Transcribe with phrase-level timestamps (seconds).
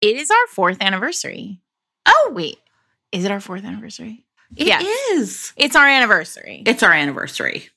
[0.00, 1.60] It is our fourth anniversary.
[2.06, 2.58] Oh, wait.
[3.12, 4.24] Is it our fourth anniversary?
[4.56, 4.84] It Yes.
[5.12, 5.52] is.
[5.56, 6.62] It's our anniversary.
[6.66, 7.68] It's our anniversary.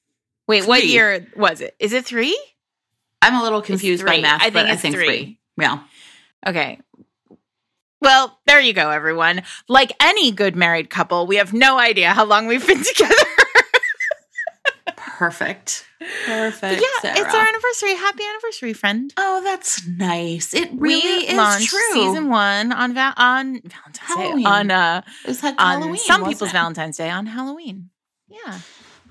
[0.48, 1.76] wait, what year was it?
[1.80, 2.38] Is it three?
[3.22, 4.22] I'm a little confused by three.
[4.22, 5.06] math, I but think I it's think three.
[5.06, 5.40] three.
[5.58, 5.80] Yeah.
[6.48, 6.80] Okay.
[8.02, 9.44] Well, there you go, everyone.
[9.68, 13.14] Like any good married couple, we have no idea how long we've been together.
[15.22, 15.86] Perfect.
[16.00, 16.82] But Perfect.
[16.82, 17.94] yeah, it's our anniversary.
[17.94, 19.14] Happy anniversary, friend.
[19.18, 20.52] Oh, that's nice.
[20.56, 21.94] It we really is launched true.
[21.94, 24.44] season one on va- on Valentine's Halloween.
[24.44, 25.98] Day on uh it was like on Halloween.
[26.00, 26.54] some people's it?
[26.54, 27.92] Valentine's Day on Halloween.
[28.28, 28.60] Yeah,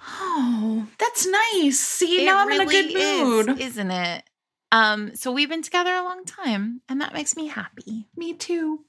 [0.05, 1.79] Oh, that's nice.
[1.79, 3.51] See, It now I'm in a good mood.
[3.61, 4.25] is, isn't it?
[4.73, 8.81] Um, so we've been together a long time, and that makes me happy Me too.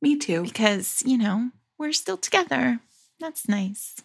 [0.00, 0.42] Me too.
[0.44, 2.78] because you know we're still together.
[3.18, 3.96] That's nice.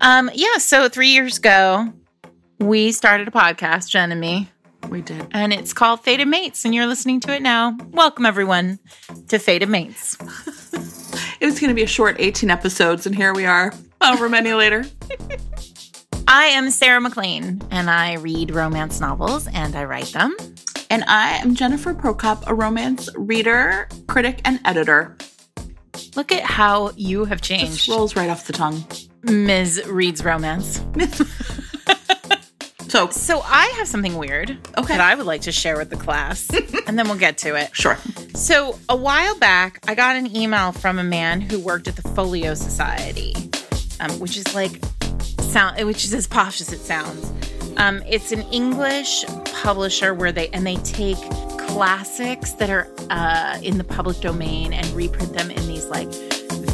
[0.00, 0.58] Um, yeah.
[0.58, 1.92] So three years ago,
[2.58, 4.48] we started a podcast, Jen and me,
[4.88, 5.26] We did.
[5.32, 7.76] and it's called Fated Mates, and you're listening to it now.
[7.90, 8.78] Welcome everyone
[9.28, 10.16] to Fated Mates.
[11.38, 14.54] It was going to be a short 18 episodes, and here we are, however many
[14.54, 14.84] later.
[16.28, 20.34] I am Sarah MacLean, and I read romance novels and I write them.
[20.88, 25.16] And I am Jennifer Prokop, a romance reader, critic, and editor.
[26.16, 27.88] Look at how you have Just changed.
[27.90, 28.84] rolls right off the tongue.
[29.30, 29.82] Ms.
[29.86, 30.80] Reed's Romance.
[32.88, 34.96] So, So I have something weird Okay.
[34.96, 36.48] that I would like to share with the class,
[36.86, 37.74] and then we'll get to it.
[37.74, 37.98] sure.
[38.34, 42.08] So a while back, I got an email from a man who worked at the
[42.10, 43.34] Folio Society,
[44.00, 44.80] um, which is like
[45.40, 47.30] sound, which is as posh as it sounds.
[47.76, 49.24] Um, it's an English
[49.62, 51.18] publisher where they and they take
[51.58, 56.08] classics that are uh, in the public domain and reprint them in these like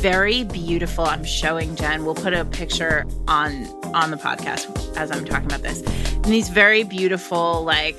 [0.02, 1.04] very beautiful.
[1.04, 2.04] I'm showing Jen.
[2.04, 5.80] We'll put a picture on on the podcast as I'm talking about this.
[6.12, 7.94] And these very beautiful like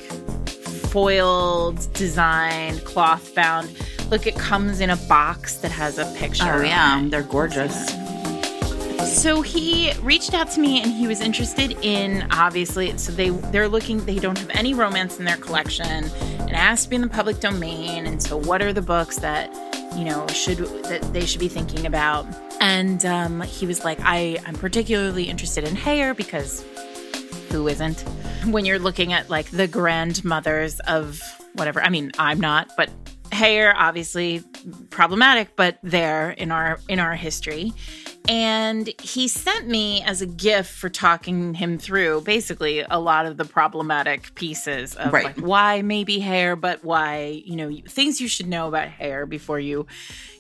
[0.91, 3.73] foiled, designed, cloth bound.
[4.11, 6.43] Look, it comes in a box that has a picture.
[6.43, 7.01] Oh, yeah.
[7.07, 7.89] They're gorgeous.
[9.21, 13.69] So he reached out to me and he was interested in obviously so they they're
[13.69, 17.39] looking they don't have any romance in their collection and asked be in the public
[17.39, 19.53] domain and so what are the books that
[19.95, 22.25] you know should that they should be thinking about.
[22.59, 26.63] And um, he was like I I'm particularly interested in Heyer because
[27.49, 28.03] who isn't?
[28.43, 31.21] When you're looking at like the grandmothers of
[31.53, 32.89] whatever I mean I'm not but
[33.29, 34.43] Heyer obviously
[34.89, 37.71] problematic but there in our in our history
[38.29, 43.37] and he sent me as a gift for talking him through basically a lot of
[43.37, 45.25] the problematic pieces of Right.
[45.25, 49.59] like why maybe Heyer but why you know things you should know about Heyer before
[49.59, 49.85] you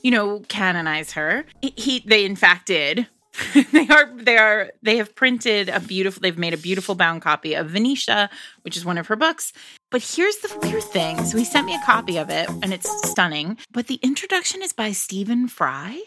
[0.01, 1.45] you know canonize her.
[1.61, 3.07] He, he they in fact did.
[3.71, 7.55] They are they are they have printed a beautiful they've made a beautiful bound copy
[7.55, 8.29] of Venetia
[8.61, 9.53] which is one of her books.
[9.89, 11.23] But here's the weird thing.
[11.25, 13.57] So he sent me a copy of it and it's stunning.
[13.71, 15.99] But the introduction is by Stephen Fry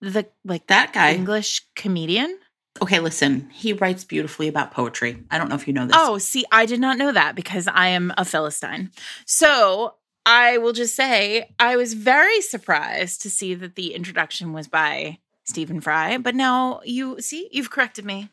[0.00, 1.14] the like That guy.
[1.14, 2.38] English comedian.
[2.80, 3.50] Okay, listen.
[3.50, 5.24] He writes beautifully about poetry.
[5.30, 5.96] I don't know if you know this.
[5.98, 8.92] Oh, see, I did not know that because I am a Philistine.
[9.26, 9.94] So
[10.24, 15.18] I will just say I was very surprised to see that the introduction was by
[15.44, 18.28] Stephen Fry, but now you see, you've corrected me.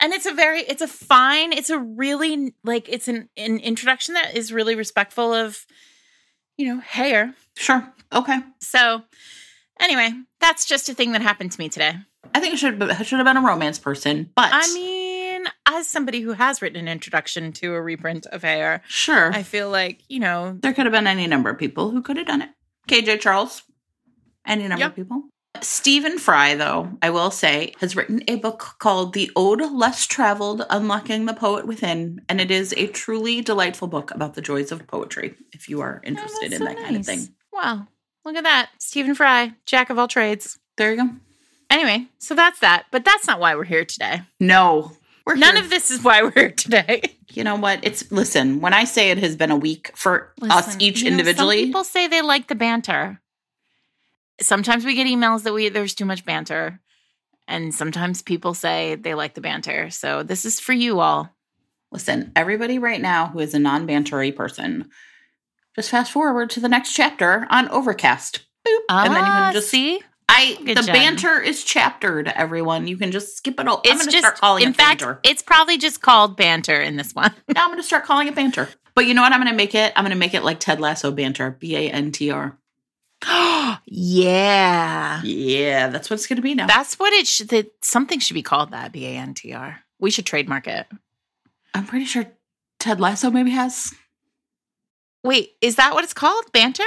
[0.00, 4.14] And it's a very, it's a fine, it's a really like it's an, an introduction
[4.14, 5.64] that is really respectful of,
[6.56, 7.34] you know, Heyer.
[7.56, 7.92] Sure.
[8.12, 8.40] Okay.
[8.60, 9.02] So
[9.82, 11.94] anyway, that's just a thing that happened to me today.
[12.34, 15.86] I think it should have, should have been a romance person, but I mean, as
[15.86, 19.32] somebody who has written an introduction to a reprint of Heyer, sure.
[19.32, 22.16] I feel like, you know, there could have been any number of people who could
[22.16, 22.50] have done it.
[22.88, 23.62] KJ Charles,
[24.46, 24.90] any number Yep.
[24.90, 25.22] of people.
[25.60, 30.64] Stephen Fry, though, I will say, has written a book called The Ode Less Traveled
[30.70, 34.86] Unlocking the Poet Within, and it is a truly delightful book about the joys of
[34.86, 37.28] poetry if you are oh, interested that's in so that kind of thing.
[37.52, 37.86] Wow.
[38.24, 38.70] Look at that.
[38.78, 40.58] Stephen Fry, jack of all trades.
[40.76, 41.10] There you go.
[41.70, 42.86] Anyway, so that's that.
[42.90, 44.22] But that's not why we're here today.
[44.38, 44.92] No.
[45.26, 47.02] We're None here- of this is why we're here today.
[47.32, 47.80] You know what?
[47.82, 51.60] It's listen, when I say it has been a week for us each know, individually,
[51.62, 53.22] some people say they like the banter.
[54.38, 56.78] Sometimes we get emails that we there's too much banter.
[57.48, 59.88] And sometimes people say they like the banter.
[59.88, 61.30] So this is for you all.
[61.90, 64.90] listen, everybody right now who is a non-bantery person,
[65.74, 68.40] just fast forward to the next chapter on Overcast.
[68.66, 68.78] Boop.
[68.88, 70.00] and then you Ah, can just see.
[70.28, 70.94] I Good the job.
[70.94, 72.86] banter is chaptered, everyone.
[72.86, 73.82] You can just skip it all.
[73.84, 75.20] I'm It's gonna just start calling in it fact, banter.
[75.24, 77.34] it's probably just called banter in this one.
[77.48, 78.68] now I'm gonna start calling it banter.
[78.94, 79.92] But you know what I'm gonna make it?
[79.96, 81.50] I'm gonna make it like Ted Lasso banter.
[81.50, 82.56] B-A-N-T-R.
[83.86, 85.20] yeah.
[85.22, 86.66] Yeah, that's what it's gonna be now.
[86.66, 89.80] That's what it should that something should be called that B A N T R.
[89.98, 90.86] We should trademark it.
[91.74, 92.26] I'm pretty sure
[92.78, 93.94] Ted Lasso maybe has.
[95.24, 96.50] Wait, is that what it's called?
[96.52, 96.84] Banter?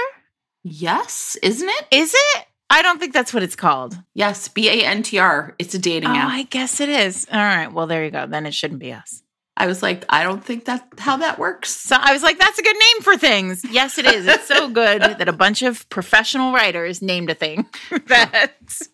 [0.64, 1.88] Yes, isn't it?
[1.92, 2.46] Is it?
[2.70, 3.98] I don't think that's what it's called.
[4.16, 5.54] Yes, B A N T R.
[5.60, 6.30] It's a dating Oh, app.
[6.32, 7.28] I guess it is.
[7.32, 7.72] All right.
[7.72, 8.26] Well, there you go.
[8.26, 9.22] Then it shouldn't be us.
[9.58, 11.70] I was like, I don't think that's how that works.
[11.74, 13.64] So I was like, that's a good name for things.
[13.72, 14.26] Yes, it is.
[14.28, 17.66] It's so good that a bunch of professional writers named a thing
[18.08, 18.52] that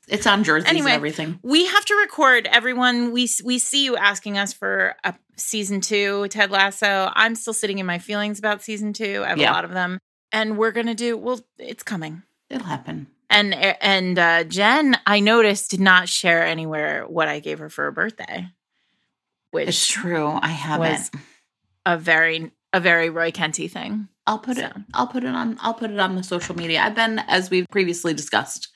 [0.08, 0.92] It's on jerseys Anyway.
[0.92, 1.40] and everything.
[1.42, 2.48] we have to record.
[2.52, 7.12] Everyone, we we see you asking us for a season two, Ted Lasso.
[7.14, 9.24] I'm still sitting in my feelings about season two.
[9.26, 9.52] I have Yeah.
[9.52, 10.00] a lot of them,
[10.32, 11.18] and we're gonna do.
[11.18, 12.24] Well, it's coming.
[12.50, 13.08] It'll happen.
[13.30, 17.86] And and uh, Jen, I noticed, did not share anywhere what I gave her for
[17.86, 18.48] her birthday,
[19.52, 20.28] which It's true.
[20.42, 20.90] I haven't.
[20.92, 21.12] was
[21.86, 24.08] a very a very Roy Kenty thing.
[24.28, 24.72] I'll put it.
[24.94, 25.58] I'll put it on.
[25.62, 26.82] I'll put it on the social media.
[26.82, 28.68] I've been, as we've previously discussed,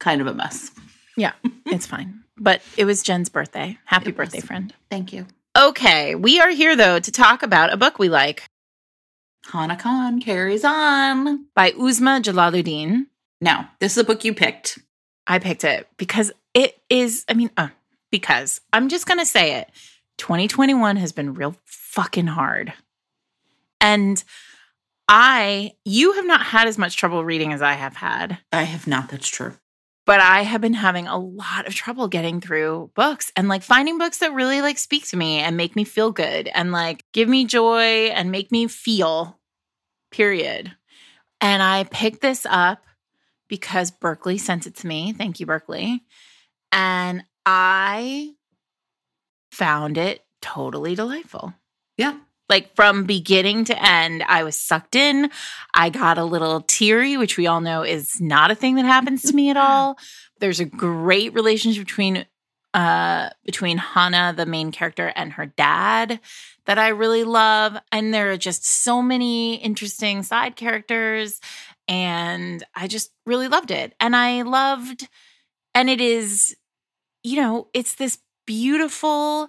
[0.00, 0.70] kind of a mess.
[1.16, 1.32] Yeah,
[1.66, 2.22] it's fine.
[2.38, 3.78] But it was Jen's birthday.
[3.84, 4.26] Happy It was.
[4.28, 4.74] birthday, friend.
[4.90, 5.26] Thank you.
[5.56, 8.44] Okay, we are here though to talk about a book we like
[9.50, 11.46] Hana Khan carries on.
[11.54, 13.06] by Uzma Jalaluddin.
[13.40, 14.78] Now, this is a book you picked.
[15.26, 17.68] I picked it because it is, I mean, uh,
[18.10, 19.70] because I'm just going to say it.
[20.18, 22.74] 2021 has been real fucking hard.
[23.80, 24.22] And
[25.08, 28.86] I, you have not had as much trouble reading as I have had, I have
[28.86, 29.08] not.
[29.08, 29.54] That's true.
[30.06, 33.98] But I have been having a lot of trouble getting through books and like finding
[33.98, 37.28] books that really like speak to me and make me feel good and like give
[37.28, 39.38] me joy and make me feel,
[40.12, 40.72] period.
[41.40, 42.84] And I picked this up
[43.48, 45.12] because Berkeley sent it to me.
[45.12, 46.02] Thank you, Berkeley.
[46.70, 48.34] And I
[49.50, 51.52] found it totally delightful.
[51.96, 52.16] Yeah.
[52.48, 55.30] Like from beginning to end, I was sucked in.
[55.74, 59.22] I got a little teary, which we all know is not a thing that happens
[59.22, 59.98] to me at all.
[60.38, 62.26] There's a great relationship between
[62.74, 66.20] uh between Hana, the main character, and her dad
[66.66, 67.76] that I really love.
[67.90, 71.40] And there are just so many interesting side characters.
[71.88, 73.94] And I just really loved it.
[74.00, 75.08] And I loved,
[75.74, 76.56] and it is,
[77.22, 79.48] you know, it's this beautiful,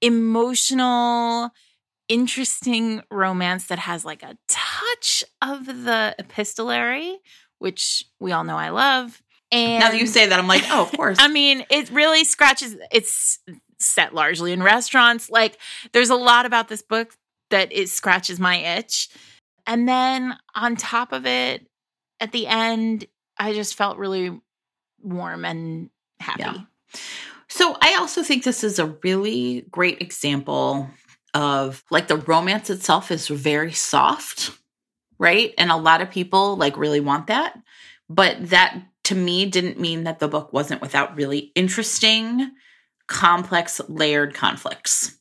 [0.00, 1.50] emotional,
[2.12, 7.18] interesting romance that has like a touch of the epistolary,
[7.58, 9.22] which we all know I love.
[9.50, 11.16] And now that you say that, I'm like, oh, of course.
[11.18, 12.76] I mean, it really scratches.
[12.90, 13.38] It's
[13.78, 15.30] set largely in restaurants.
[15.30, 15.58] Like,
[15.92, 17.14] there's a lot about this book
[17.48, 19.08] that it scratches my itch.
[19.66, 21.66] And then on top of it,
[22.20, 23.06] at the end,
[23.38, 24.38] I just felt really
[25.02, 25.88] warm and
[26.20, 26.42] happy.
[26.42, 26.60] Yeah.
[27.48, 30.88] So I also think this is a really great example
[31.34, 34.50] of like the romance itself is very soft,
[35.18, 35.54] right?
[35.58, 37.58] And a lot of people like really want that.
[38.08, 42.50] But that to me didn't mean that the book wasn't without really interesting,
[43.06, 45.18] complex, layered conflicts,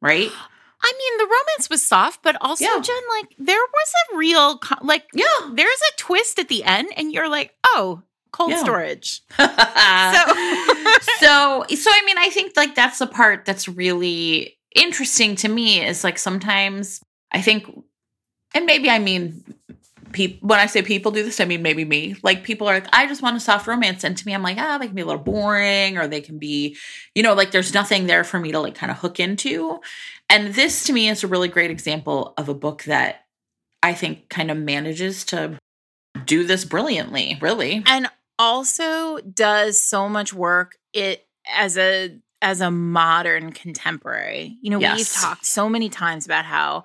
[0.00, 0.30] right?
[0.80, 2.80] I mean, the romance was soft, but also, Yeah.
[2.80, 5.26] Jen, like, there was a real, like, Yeah.
[5.52, 8.62] there's a twist at the end, and you're like, oh, cold Yeah.
[8.62, 9.22] storage.
[9.36, 9.44] so
[11.18, 15.84] so so I mean I think like that's the part that's really interesting to me
[15.84, 17.00] is like sometimes
[17.32, 17.66] I think
[18.54, 19.44] and maybe I mean
[20.12, 22.16] people when I say people do this I mean maybe me.
[22.22, 24.58] Like people are like I just want a soft romance and to me I'm like
[24.58, 26.76] ah they can be a little boring or they can be
[27.14, 29.80] you know like there's nothing there for me to like kind of hook into.
[30.30, 33.26] And this to me is a really great example of a book that
[33.82, 35.58] I think kind of manages to
[36.24, 37.82] do this brilliantly really.
[37.86, 38.08] And
[38.38, 44.56] also does so much work it as a as a modern contemporary.
[44.60, 46.84] You know, we've talked so many times about how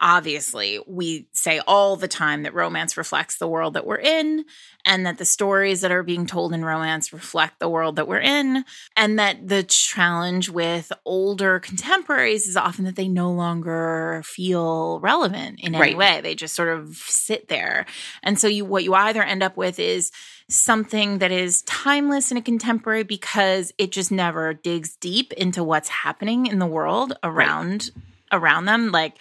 [0.00, 4.44] obviously we say all the time that romance reflects the world that we're in
[4.84, 8.20] and that the stories that are being told in romance reflect the world that we're
[8.20, 8.64] in
[8.96, 15.60] and that the challenge with older contemporaries is often that they no longer feel relevant
[15.60, 15.96] in any Right.
[15.96, 16.20] way.
[16.20, 17.86] They just sort of sit there.
[18.22, 20.12] And so you what you either end up with is
[20.48, 25.88] something that is timeless and a contemporary because it just never digs deep into what's
[25.88, 27.90] happening in the world around
[28.32, 28.92] around them.
[28.92, 29.16] Like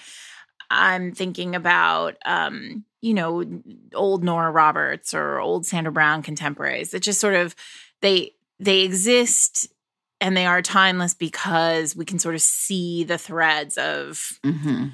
[0.69, 3.43] i'm thinking about um you know
[3.93, 7.55] old nora roberts or old sandra brown contemporaries It just sort of
[8.01, 9.67] they they exist
[10.21, 14.87] and they are timeless because we can sort of see the threads of mm-hmm.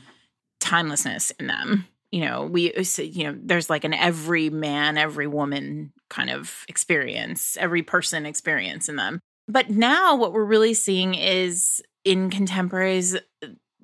[0.59, 1.87] timelessness in them.
[2.11, 7.55] You know, we, you know, there's like an every man, every woman kind of experience,
[7.57, 9.19] every person experience in them.
[9.47, 13.15] But now what we're really seeing is in contemporaries,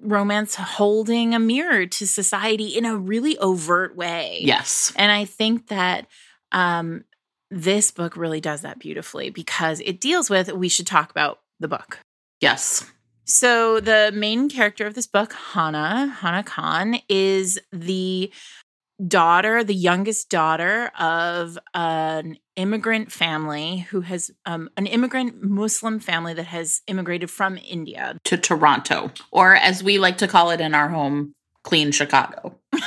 [0.02, 4.40] romance holding a mirror to society in a really overt way.
[4.42, 6.08] yes And I think that
[6.52, 7.04] um,
[7.50, 11.68] this book really does that beautifully because it deals with, we should talk about the
[11.68, 12.00] book.
[12.40, 12.86] yes
[13.26, 18.32] So the main character of this book, Hana, Hana Khan, is the
[19.06, 26.34] daughter, the youngest daughter of an immigrant family who has um, an immigrant Muslim family
[26.34, 30.74] that has immigrated from India to Toronto, or as we like to call it in
[30.74, 32.58] our home, clean Chicago.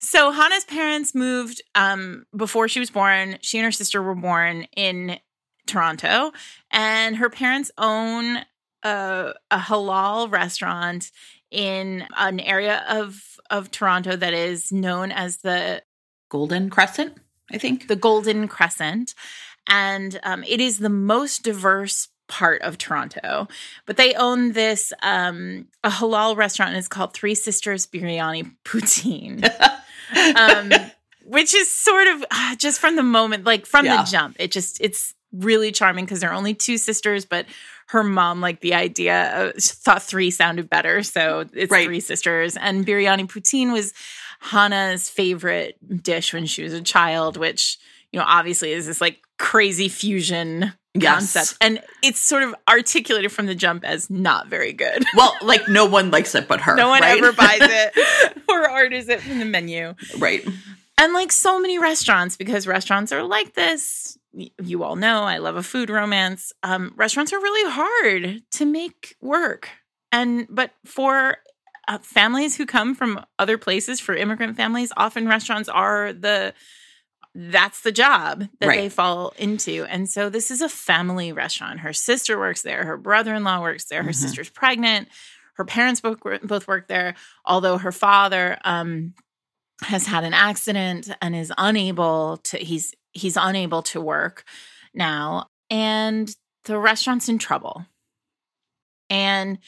[0.00, 3.38] so Hana's parents moved um, before she was born.
[3.42, 5.18] She and her sister were born in
[5.66, 6.32] Toronto,
[6.70, 8.38] and her parents own
[8.82, 11.10] a, a halal restaurant
[11.56, 15.82] in an area of of Toronto that is known as the
[16.28, 17.16] Golden Crescent,
[17.50, 17.88] I think.
[17.88, 19.14] The Golden Crescent.
[19.68, 23.48] And um, it is the most diverse part of Toronto.
[23.86, 29.48] But they own this um, a halal restaurant and it's called Three Sisters Biryani Poutine.
[30.36, 30.72] um,
[31.24, 33.96] which is sort of uh, just from the moment, like from yeah.
[33.96, 37.46] the jump, it just it's really charming because they're only two sisters, but
[37.88, 41.86] her mom like the idea of, thought three sounded better, so it's right.
[41.86, 42.56] three sisters.
[42.56, 43.94] And biryani poutine was
[44.40, 47.78] Hana's favorite dish when she was a child, which
[48.12, 51.14] you know obviously is this like crazy fusion yes.
[51.14, 55.04] concept, and it's sort of articulated from the jump as not very good.
[55.16, 56.76] Well, like no one likes it but her.
[56.76, 57.16] No one right?
[57.16, 59.94] ever buys it or orders it from the menu.
[60.18, 60.46] Right.
[60.98, 64.18] And like so many restaurants, because restaurants are like this,
[64.62, 66.52] you all know I love a food romance.
[66.62, 69.70] Um, restaurants are really hard to make work,
[70.12, 71.38] and but for
[71.88, 76.52] uh, families who come from other places, for immigrant families, often restaurants are the
[77.36, 78.80] that's the job that right.
[78.80, 79.84] they fall into.
[79.90, 81.80] And so this is a family restaurant.
[81.80, 82.84] Her sister works there.
[82.84, 84.02] Her brother-in-law works there.
[84.02, 84.14] Her mm-hmm.
[84.14, 85.08] sister's pregnant.
[85.54, 87.14] Her parents both both work there.
[87.44, 89.14] Although her father um,
[89.82, 92.58] has had an accident and is unable to.
[92.58, 94.44] He's he's unable to work
[94.94, 97.84] now and the restaurant's in trouble.
[99.08, 99.58] And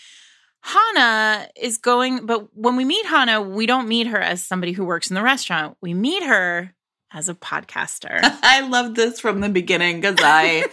[0.63, 4.85] Hana is going, but when we meet Hana, we don't meet her as somebody who
[4.85, 5.77] works in the restaurant.
[5.81, 6.75] We meet her
[7.13, 8.19] as a podcaster.
[8.43, 10.67] I love this from the beginning because I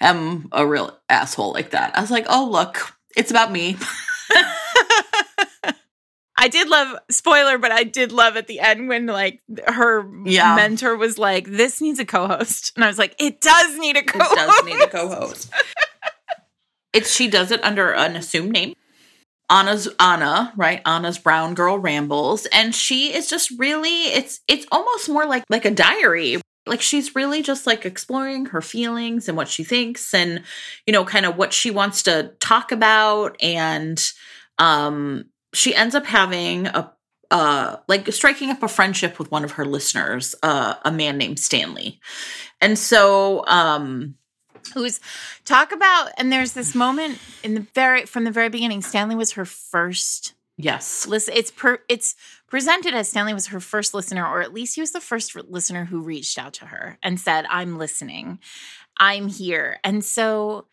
[0.00, 1.96] am a real asshole like that.
[1.96, 3.76] I was like, oh, look, it's about me.
[6.42, 10.56] I did love spoiler, but I did love at the end when like her yeah.
[10.56, 14.02] mentor was like, "This needs a co-host," and I was like, "It does need a
[14.02, 14.32] co-host.
[14.32, 15.52] It does need a co-host."
[16.92, 18.74] it's she does it under an assumed name.
[19.50, 20.82] Anna's Anna, right?
[20.84, 25.64] Anna's brown girl rambles, and she is just really it's it's almost more like like
[25.64, 26.40] a diary.
[26.66, 30.42] Like she's really just like exploring her feelings and what she thinks, and
[30.88, 34.04] you know, kind of what she wants to talk about, and
[34.58, 36.92] um she ends up having a
[37.32, 41.40] uh, like striking up a friendship with one of her listeners, uh, a man named
[41.40, 41.98] Stanley.
[42.60, 44.16] And so, um,
[44.74, 45.00] who's
[45.46, 49.32] talk about, and there's this moment in the very, from the very beginning, Stanley was
[49.32, 50.34] her first.
[50.58, 51.06] Yes.
[51.06, 52.16] Listen, it's per, it's
[52.48, 55.86] presented as Stanley was her first listener, or at least he was the first listener
[55.86, 58.40] who reached out to her and said, I'm listening.
[58.98, 59.80] I'm here.
[59.82, 60.66] And so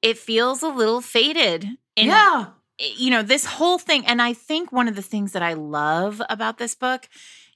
[0.00, 1.64] it feels a little faded.
[1.96, 2.46] In, yeah
[2.78, 6.22] you know, this whole thing, and I think one of the things that I love
[6.28, 7.08] about this book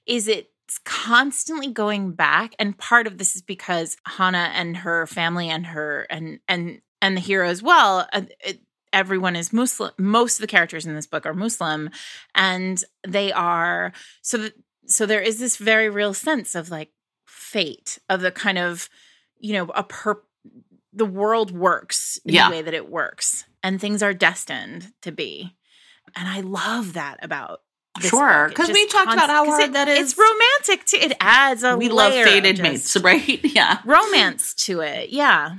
[0.05, 2.55] is it's constantly going back.
[2.59, 7.17] And part of this is because Hana and her family and her and and and
[7.17, 8.07] the hero as well.
[8.11, 8.61] Uh, it,
[8.91, 9.91] everyone is Muslim.
[9.97, 11.89] Most of the characters in this book are Muslim,
[12.35, 14.53] and they are so that
[14.85, 16.91] so there is this very real sense of like
[17.25, 18.89] fate of the kind of
[19.39, 20.21] you know a per
[20.91, 22.49] the world works in yeah.
[22.49, 25.55] the way that it works and things are destined to be.
[26.15, 27.61] And I love that about
[28.01, 31.15] sure because we talked const- about how hard it, that is it's romantic too it
[31.19, 33.39] adds a we love fated mates right?
[33.43, 33.81] Yeah.
[33.85, 35.57] romance to it yeah.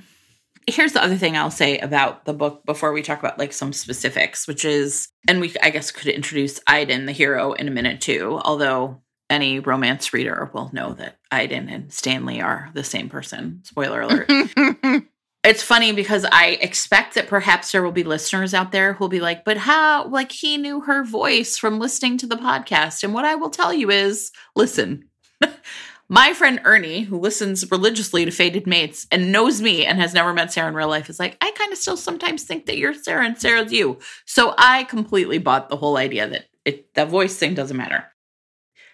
[0.67, 3.73] Here's the other thing i'll say about the book before we talk about like some
[3.73, 8.01] specifics which is and we i guess could introduce Aydin the hero in a minute
[8.01, 13.61] too although any romance reader will know that Aydin and Stanley are the same person.
[13.65, 14.31] Spoiler alert
[15.45, 19.21] it's funny because I expect that perhaps there will be listeners out there who'll be
[19.21, 23.05] like, but how, like, he knew her voice from listening to the podcast.
[23.05, 25.09] And what I will tell you is listen,
[26.09, 30.33] my friend Ernie, who listens religiously to Fated Mates and knows me and has never
[30.33, 32.95] met Sarah in real life, is like, I kind of still sometimes think that you're
[32.95, 33.99] Sarah and Sarah's you.
[34.25, 38.07] So I completely bought the whole idea that it, voice thing doesn't matter.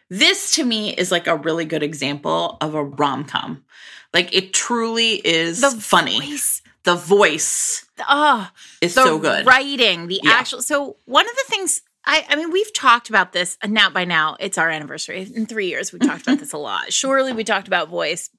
[0.09, 3.62] This to me is like a really good example of a rom com
[4.12, 6.21] like it truly is the funny.
[6.21, 6.62] Voice.
[6.83, 8.50] The voice oh,
[8.81, 9.45] is so good.
[9.45, 10.31] Writing, the yeah.
[10.31, 10.62] actual.
[10.62, 14.05] So one of the things I, I mean, we've talked about this, and now by
[14.05, 15.31] now it's our anniversary.
[15.35, 16.40] In three years, we've talked about mm-hmm.
[16.40, 16.93] this a lot.
[16.93, 18.31] Surely we talked about voice.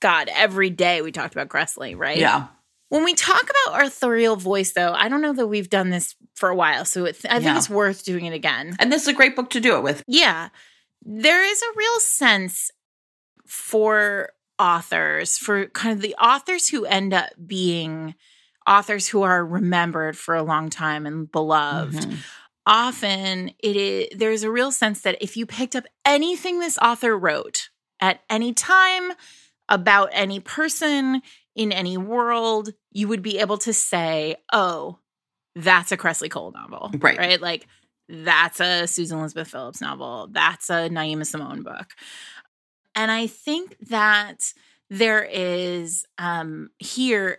[0.00, 2.18] God, every day we talked about Kresley, right?
[2.18, 2.46] Yeah.
[2.90, 6.48] When we talk about authorial voice, though, I don't know that we've done this for
[6.48, 7.56] a while, so I think Yeah.
[7.56, 8.76] it's worth doing it again.
[8.78, 10.02] And this is a great book to do it with.
[10.06, 10.48] Yeah,
[11.02, 12.70] there is a real sense
[13.46, 18.14] for authors, for kind of the authors who end up being
[18.66, 21.94] authors who are remembered for a long time and beloved.
[21.94, 22.18] Mhm.
[22.66, 27.16] Often it is there's a real sense that if you picked up anything this author
[27.16, 29.12] wrote at any time
[29.70, 31.22] about any person
[31.54, 34.98] in any world, you would be able to say, "Oh,
[35.54, 37.18] that's a Kresley Cole novel." Right.
[37.18, 37.40] Right?
[37.40, 37.66] Like
[38.10, 40.28] that's a Susan Elizabeth Phillips novel.
[40.30, 41.94] That's a Naima Simone book.
[42.98, 44.52] And I think that
[44.90, 47.38] there is um here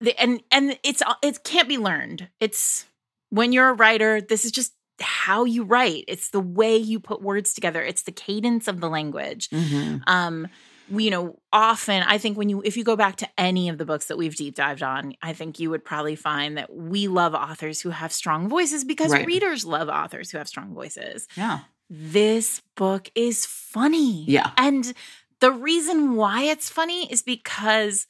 [0.00, 2.28] the, and and it's it can't be learned.
[2.40, 2.86] It's
[3.30, 6.04] when you're a writer, this is just how you write.
[6.08, 7.82] It's the way you put words together.
[7.82, 9.48] It's the cadence of the language.
[9.50, 10.02] Mhm.
[10.06, 10.48] Um,
[10.92, 13.84] you know, often I think when you if you go back to any of the
[13.84, 17.32] books that we've deep dived on, I think you would probably find that we love
[17.34, 19.24] authors who have strong voices because Right.
[19.26, 21.28] readers love authors who have strong voices.
[21.36, 21.60] Yeah.
[21.90, 24.24] This book is funny.
[24.26, 24.52] Yeah.
[24.56, 24.92] And
[25.40, 28.06] the reason why it's funny is because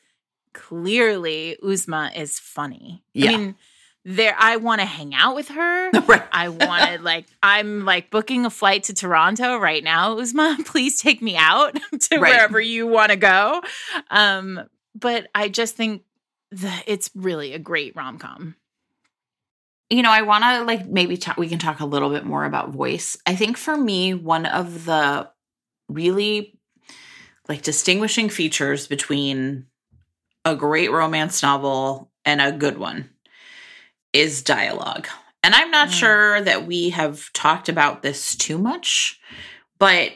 [0.52, 3.02] clearly Uzma is funny.
[3.14, 3.30] Yeah.
[3.30, 3.54] I mean,
[4.04, 5.90] there I want to hang out with her.
[6.06, 6.22] Right.
[6.32, 10.16] I wanted like I'm like booking a flight to Toronto right now.
[10.16, 12.32] Uzma, please take me out to Right.
[12.32, 13.62] wherever you want to go.
[14.10, 16.02] Um, but I just think
[16.52, 18.56] that it's really a great rom com.
[19.90, 22.44] You know, I want to like maybe talk, we can talk a little bit more
[22.44, 23.16] about voice.
[23.26, 25.28] I think for me, one of the
[25.88, 26.56] really
[27.48, 29.66] like distinguishing features between
[30.44, 33.10] a great romance novel and a good one
[34.12, 35.08] is dialogue.
[35.42, 35.92] And I'm not Mm.
[35.92, 39.18] sure that we have talked about this too much,
[39.78, 40.12] but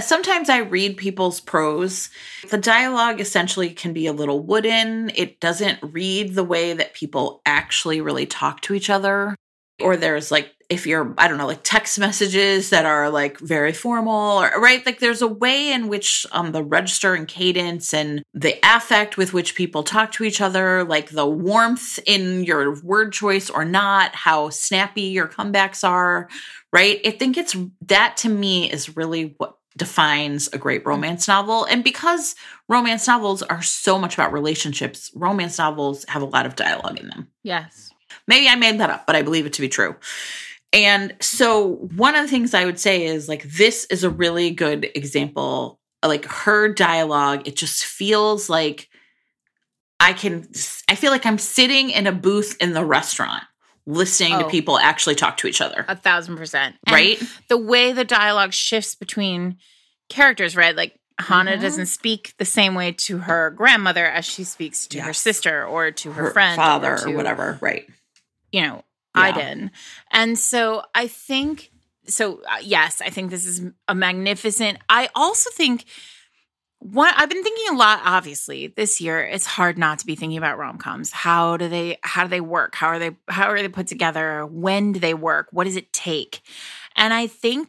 [0.00, 2.10] sometimes I read people's prose.
[2.50, 5.10] The dialogue essentially can be a little wooden.
[5.14, 9.34] It doesn't read the way that people actually really talk to each other.
[9.80, 13.72] Or there's like, if you're, I don't know, like text messages that are like very
[13.72, 14.84] formal, or, right?
[14.84, 19.32] Like there's a way in which um, the register and cadence and the affect with
[19.34, 24.14] which people talk to each other, like the warmth in your word choice or not,
[24.14, 26.28] how snappy your comebacks are,
[26.72, 27.00] right?
[27.04, 31.64] I think it's that to me is really what defines a great romance novel.
[31.64, 32.34] And because
[32.68, 37.08] romance novels are so much about relationships, romance novels have a lot of dialogue in
[37.08, 37.28] them.
[37.42, 37.90] Yes.
[38.26, 39.96] Maybe I made that up, but I believe it to be true.
[40.72, 44.50] And so one of the things I would say is like this is a really
[44.50, 45.78] good example.
[46.04, 48.88] Like her dialogue, it just feels like
[50.00, 50.48] I can
[50.88, 53.44] I feel like I'm sitting in a booth in the restaurant
[53.86, 54.50] listening to Oh.
[54.50, 55.84] people actually talk to each other.
[55.88, 56.76] A thousand percent.
[56.86, 57.22] And right?
[57.48, 59.58] the way the dialogue shifts between
[60.08, 60.74] characters, right?
[60.76, 61.60] Like Hana Mhm.
[61.60, 65.90] doesn't speak the same way to her grandmother as she speaks to her sister or
[65.90, 67.58] to her, Her friend father or, to, or whatever.
[67.60, 67.88] Right.
[68.52, 68.84] You know,
[69.16, 69.32] Yeah.
[69.32, 69.70] Aydin.
[70.10, 71.70] And so I think
[72.08, 74.78] so uh, yes, I think this is a magnificent.
[74.88, 75.84] I also think
[76.78, 80.38] what I've been thinking a lot obviously this year it's hard not to be thinking
[80.38, 81.10] about rom-coms.
[81.12, 82.74] How do they how do they work?
[82.74, 84.46] How are they how are they put together?
[84.46, 85.48] When do they work?
[85.52, 86.42] What does it take?
[86.94, 87.68] And I think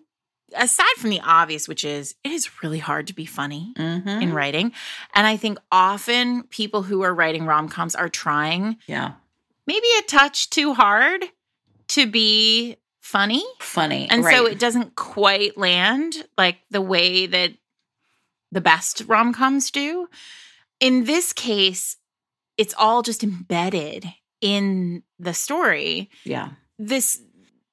[0.55, 4.21] aside from the obvious which is it is really hard to be funny Mm-hmm.
[4.21, 4.71] in writing.
[5.13, 9.13] And I think often people who are writing rom-coms are trying yeah.
[9.65, 11.23] maybe a touch too hard
[11.89, 13.43] to be funny.
[13.59, 14.09] Funny.
[14.09, 14.35] And right.
[14.35, 17.53] so it doesn't quite land like the way that
[18.51, 20.07] the best rom coms do.
[20.79, 21.97] In this case,
[22.57, 24.05] it's all just embedded
[24.41, 26.09] in the story.
[26.23, 26.49] yeah.
[26.79, 27.19] This,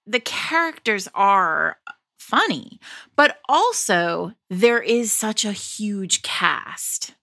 [0.06, 1.76] the characters are
[2.18, 2.80] funny,
[3.16, 7.14] but also there is such a huge cast.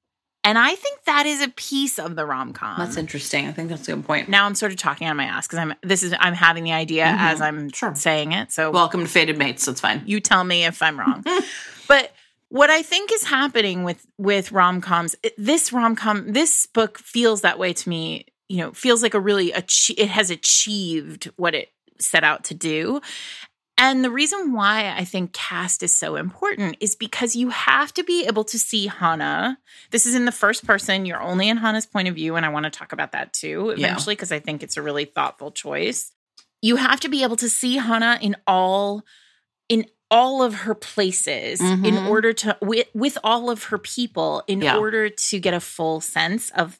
[0.43, 2.77] And I think that is a piece of the rom com.
[2.79, 3.47] That's interesting.
[3.47, 4.29] I think that's a good point.
[4.29, 6.73] Now I'm sort of talking on my ass because I'm this is I'm having the
[6.73, 7.17] idea Mhm.
[7.19, 7.93] as I'm Sure.
[7.95, 8.51] saying it.
[8.51, 9.65] So Welcome to Fated Mates.
[9.65, 10.01] That's fine.
[10.05, 11.23] you tell me if I'm wrong.
[11.87, 12.11] but
[12.51, 17.41] what I think is happening with with rom coms, this rom com, this book feels
[17.41, 18.25] that way to me.
[18.49, 22.99] You know, feels like a really it has achieved what it set out to do.
[23.77, 28.03] And the reason why I think cast is so important is because you have to
[28.03, 29.57] be able to see Hana.
[29.91, 31.05] This is in the first person.
[31.05, 32.35] You're only in Hana's point of view.
[32.35, 33.87] And I want to talk about that too Yeah.
[33.87, 36.11] eventually because I think it's a really thoughtful choice.
[36.61, 39.03] You have to be able to see Hana in all
[39.69, 42.07] in all of her places in Mhm.
[42.09, 44.75] order to with, with all of her people in Yeah.
[44.77, 46.77] order to get a full sense of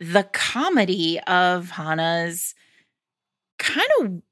[0.00, 2.54] the comedy of Hana's
[3.58, 4.22] kind of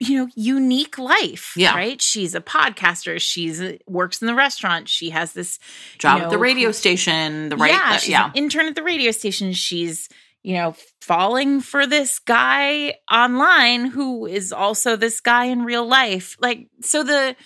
[0.00, 1.52] you know, unique life.
[1.56, 1.76] Yeah.
[1.76, 2.02] Right.
[2.02, 3.20] She's a podcaster.
[3.20, 4.88] She's a, works in the restaurant.
[4.88, 5.60] She has this
[5.98, 8.32] Job you at the radio station, the right yeah, uh, she's yeah.
[8.34, 9.52] intern at the radio station.
[9.52, 10.08] She's,
[10.42, 16.36] you know, falling for this guy online who is also this guy in real life.
[16.40, 17.36] Like, so the,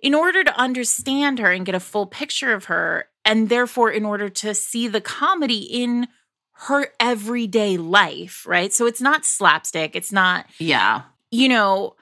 [0.00, 4.04] in order to understand her and get a full picture of her, and therefore in
[4.04, 6.08] order to see the comedy in
[6.52, 8.72] her everyday life, right?
[8.72, 9.94] So it's not slapstick.
[9.94, 11.02] It's not, yeah.
[11.30, 11.96] you know,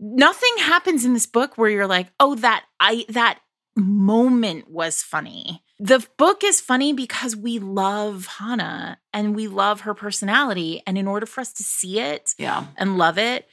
[0.00, 3.38] nothing happens in this book where you're like, oh, that I that
[3.76, 5.62] moment was funny.
[5.78, 10.82] The book is funny because we love Hana and we love her personality.
[10.86, 12.66] And in order for us to see it Yeah.
[12.76, 13.48] and love it,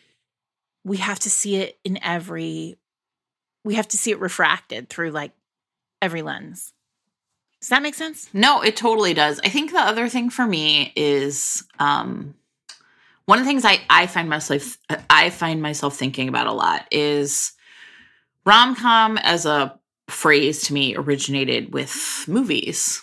[0.83, 2.77] we have to see it in every
[3.65, 5.31] we have to see it refracted through like
[6.01, 6.71] every lens.
[7.59, 8.29] Does that make sense?
[8.33, 9.39] No, it totally does.
[9.43, 12.35] I think the other thing for me is um
[13.25, 14.77] one of the things I I find myself
[15.09, 17.53] I find myself thinking about a lot is
[18.45, 19.78] rom-com as a
[20.09, 23.01] phrase to me originated with movies.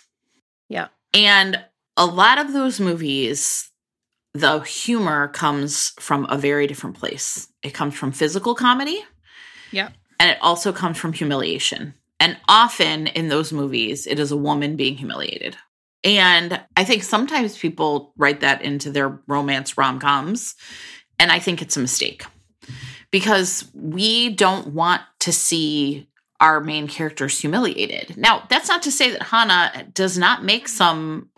[0.68, 0.88] Yeah.
[1.14, 1.64] And
[1.96, 3.70] a lot of those movies
[4.36, 7.48] the humor comes from a very different place.
[7.62, 9.02] It comes from physical comedy.
[9.72, 9.88] Yeah.
[10.20, 11.94] And it also comes from humiliation.
[12.20, 15.56] And often in those movies, it is a woman being humiliated.
[16.04, 20.54] And I think sometimes people write that into their romance rom coms.
[21.18, 22.24] And I think it's a mistake
[23.10, 26.08] because we don't want to see
[26.40, 28.16] our main characters humiliated.
[28.16, 31.30] Now, that's not to say that Hana does not make some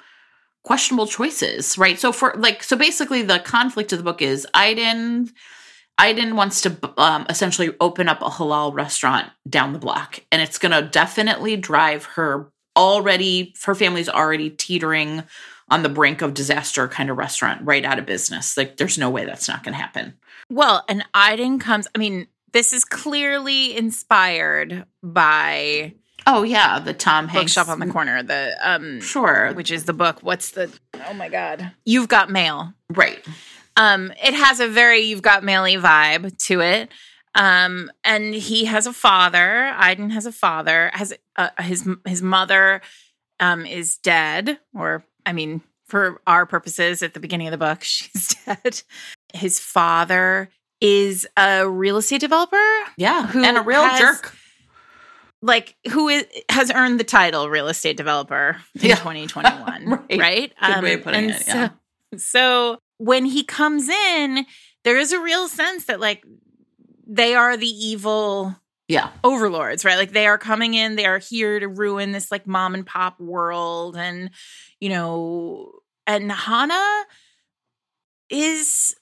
[0.64, 1.98] questionable choices, right?
[1.98, 5.30] So for like so basically the conflict of the book is Aydin
[5.98, 10.58] Aydin wants to um, essentially open up a halal restaurant down the block, and it's
[10.58, 13.54] going to definitely drive her already.
[13.64, 15.24] Her family's already teetering
[15.70, 18.56] on the brink of disaster, kind of restaurant right out of business.
[18.56, 20.14] Like, there's no way that's not going to happen.
[20.48, 25.94] Well, and Aydin comes, I mean, this is clearly inspired by
[26.26, 29.92] Oh yeah, the Tom Hanks Bookshop on the Corner, the um Sure, which is the
[29.92, 30.18] book.
[30.22, 30.70] What's the
[31.06, 31.72] Oh my god.
[31.84, 32.74] You've got mail.
[32.90, 33.24] right.
[33.76, 36.90] Um it has a very you've got maily vibe to it.
[37.34, 39.72] Um and he has a father.
[39.78, 40.90] Aydin has a father.
[40.92, 42.82] Has uh, his his mother
[43.40, 47.78] um is dead or I mean for our purposes at the beginning of the book
[47.82, 48.82] she's dead.
[49.32, 52.56] His father is a real estate developer
[52.96, 54.34] Yeah, Who and a real has- jerk.
[55.42, 58.94] like who is, has earned the title real estate developer in Yeah.
[58.96, 60.18] 2021 Right.
[60.20, 61.70] right, Um, way of putting it, yeah.
[62.12, 64.44] so, so when he comes in
[64.84, 66.24] there is a real sense that like
[67.06, 68.54] they are the evil
[68.88, 72.46] Yeah, overlords right like they are coming in they are here to ruin this like
[72.46, 74.30] mom and pop world and
[74.80, 75.72] you know
[76.06, 77.04] and Hana
[78.30, 78.94] is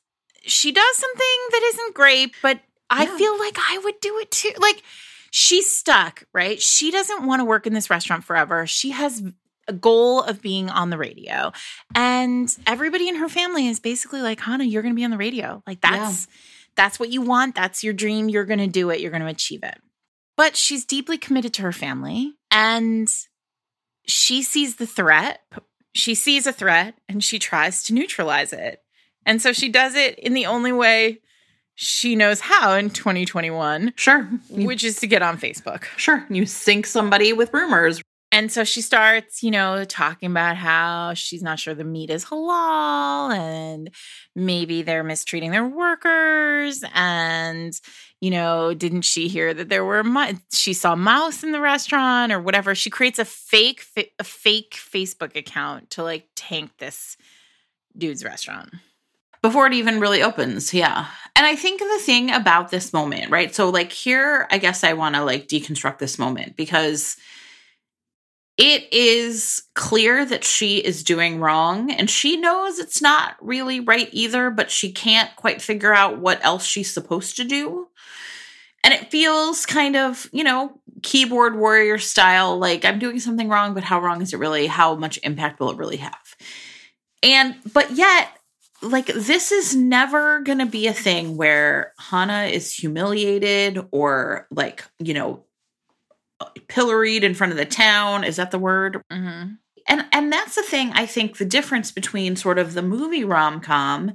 [0.47, 3.17] she does something that isn't great but i Yeah.
[3.17, 4.53] feel like i would do it too.
[4.59, 4.83] Like
[5.31, 6.61] she's stuck right?
[6.63, 8.67] She doesn't want to work in this restaurant forever.
[8.67, 9.23] She has
[9.69, 11.53] a goal of being on the radio.
[11.95, 15.17] And everybody in her family is basically like Hana you're going to be on the
[15.19, 15.63] radio.
[15.67, 16.29] Like that's
[16.77, 17.55] that's what you want.
[17.57, 18.29] That's your dream.
[18.29, 19.01] You're going to do it.
[19.01, 19.77] You're going to achieve it.
[20.37, 23.09] But she's deeply committed to her family and
[24.07, 25.41] she sees the threat.
[25.95, 28.81] She sees a threat and she tries to neutralize it
[29.27, 31.21] and so she does it in the only way
[31.75, 36.25] she knows how in 2021 sure, You- which is to get on facebook sure.
[36.31, 38.01] You sink somebody with rumors.
[38.33, 42.25] and so she starts, you know, talking about how she's not sure the meat is
[42.25, 43.91] halal and
[44.35, 46.83] maybe they're mistreating their workers.
[46.95, 47.73] And,
[48.21, 52.33] you know, didn't she hear that there were, mi- she saw mouse in the restaurant
[52.33, 52.75] or whatever.
[52.75, 57.17] She creates a fake, fa- a fake Facebook account to like tank this
[57.97, 58.71] dude's restaurant.
[59.47, 61.07] Before it even really opens yeah.
[61.37, 63.55] And i think the thing about this moment right?
[63.55, 67.17] So like here i guess i want to like deconstruct this moment because
[68.57, 74.09] it is clear that she is doing wrong and she knows it's not really right
[74.11, 77.87] either but she can't quite figure out what else she's supposed to do.
[78.83, 83.75] And it feels kind of you know keyboard warrior style like i'm doing something wrong
[83.75, 84.67] but how wrong is it really?
[84.67, 86.35] How much impact will it really have?
[87.23, 88.36] And but yet
[88.83, 94.85] like this is never going to be a thing where Hana is humiliated or like,
[94.99, 95.45] you know,
[96.69, 98.25] pilloried in front of the town.
[98.25, 99.03] Is that the word?
[99.11, 99.55] Mm-hmm.
[99.89, 104.13] And and that's the thing I think the difference between sort of the movie rom-com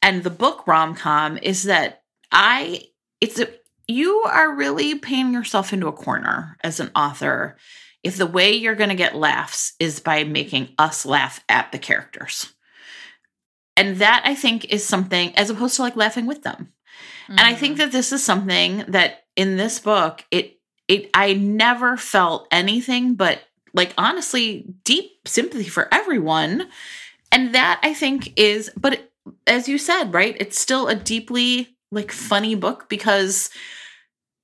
[0.00, 2.84] and the book rom-com is that I
[3.20, 3.48] it's a
[3.88, 7.56] you are really painting yourself into a corner as an author
[8.04, 11.78] if the way you're going to get laughs is by making us laugh at the
[11.78, 12.52] characters.
[13.78, 16.72] And that I think is something as opposed to like laughing with them.
[17.28, 17.78] And I think mm.
[17.78, 23.40] that this is something that in this book, it it I never felt anything but
[23.74, 26.68] like honestly deep sympathy for everyone.
[27.30, 29.12] And that I think is but it,
[29.46, 30.36] as you said, right?
[30.40, 33.50] It's still a deeply like funny book because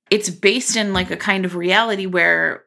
[0.09, 2.63] it's based in like a kind of reality where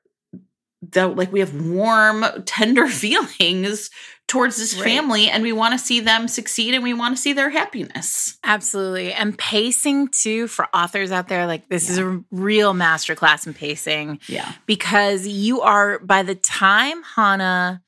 [0.83, 3.89] the like we have warm tender feelings
[4.29, 4.85] towards this Right.
[4.85, 8.39] family and we want to see them succeed and we want to see their happiness
[8.45, 9.13] Absolutely.
[9.13, 14.21] And pacing too for authors out there, like this is a real masterclass in pacing
[14.29, 17.83] yeah because you are by the time Hana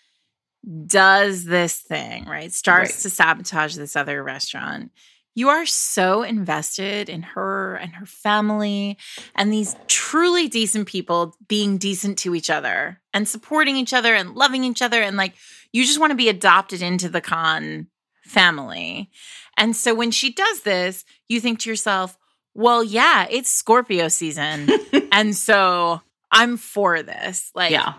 [0.86, 2.52] does this thing, right?
[2.52, 3.00] Starts Right.
[3.02, 4.92] to sabotage this other restaurant.
[5.34, 8.98] You are so invested in her and her family
[9.34, 14.34] and these truly decent people being decent to each other and supporting each other and
[14.34, 15.34] loving each other and like
[15.72, 17.88] you just want to be adopted into the Khan
[18.24, 19.10] family.
[19.56, 22.16] And so when she does this, you think to yourself,
[22.54, 24.68] well, yeah, it's Scorpio season.
[25.12, 27.50] and so I'm for this.
[27.54, 27.94] Like, yeah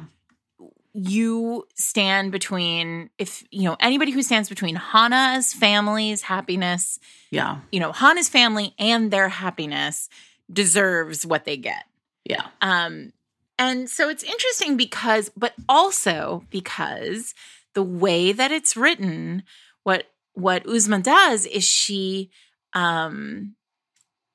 [0.94, 7.80] you stand between, if, you know, anybody who stands between Hana's family's happiness, yeah you
[7.80, 10.10] know, Hana's family and their happiness
[10.52, 11.86] deserves what they get.
[12.26, 13.14] yeah Um,
[13.58, 17.34] and so it's interesting because, but also because
[17.74, 19.44] the way that it's written,
[19.84, 22.32] what what Uzma does is she
[22.74, 23.56] um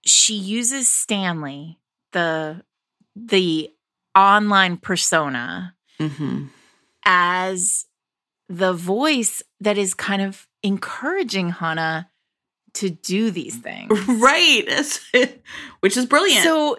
[0.05, 1.79] she uses Stanley,
[2.13, 2.63] the
[3.15, 3.71] the
[4.15, 6.47] online persona, hmm
[7.09, 7.87] as
[8.49, 12.11] the voice that is kind of encouraging Hana
[12.75, 13.91] to do these things.
[14.09, 14.65] right.
[15.81, 16.45] Which is brilliant.
[16.45, 16.77] So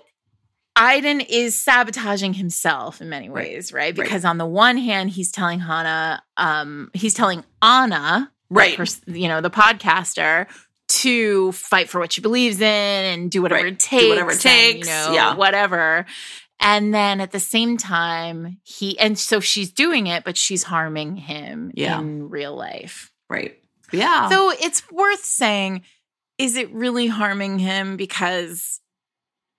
[0.78, 3.86] Aydin is sabotaging himself in many ways, right?
[3.86, 3.96] Right.
[3.96, 8.78] Because on the one hand, he's telling Hana, um, he's telling Anna, Right.
[8.78, 10.48] pers- you know, the podcaster,
[10.90, 13.74] to fight for what she believes in and do whatever Right.
[13.74, 15.34] it takes, Do whatever it and, you know, yeah.
[15.36, 16.06] whatever.
[16.60, 21.18] And then at the same time, he and so she's doing it, but she's harming
[21.18, 22.00] him Yeah.
[22.00, 23.12] in real life.
[23.30, 23.58] right
[23.92, 25.82] yeah So it's worth saying,
[26.38, 27.98] is it really harming him?
[27.98, 28.80] Because,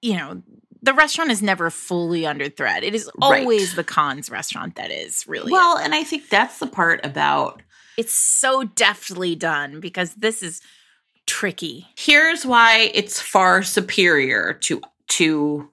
[0.00, 0.42] you know,
[0.82, 2.84] the restaurant is never fully under threat.
[2.84, 3.40] It is Right.
[3.42, 5.50] always the Khans restaurant that is really.
[5.52, 7.62] well and i think that's the part about
[7.96, 10.60] it's so deftly done because this is
[11.26, 11.86] tricky.
[11.96, 15.68] here's why it's far superior to to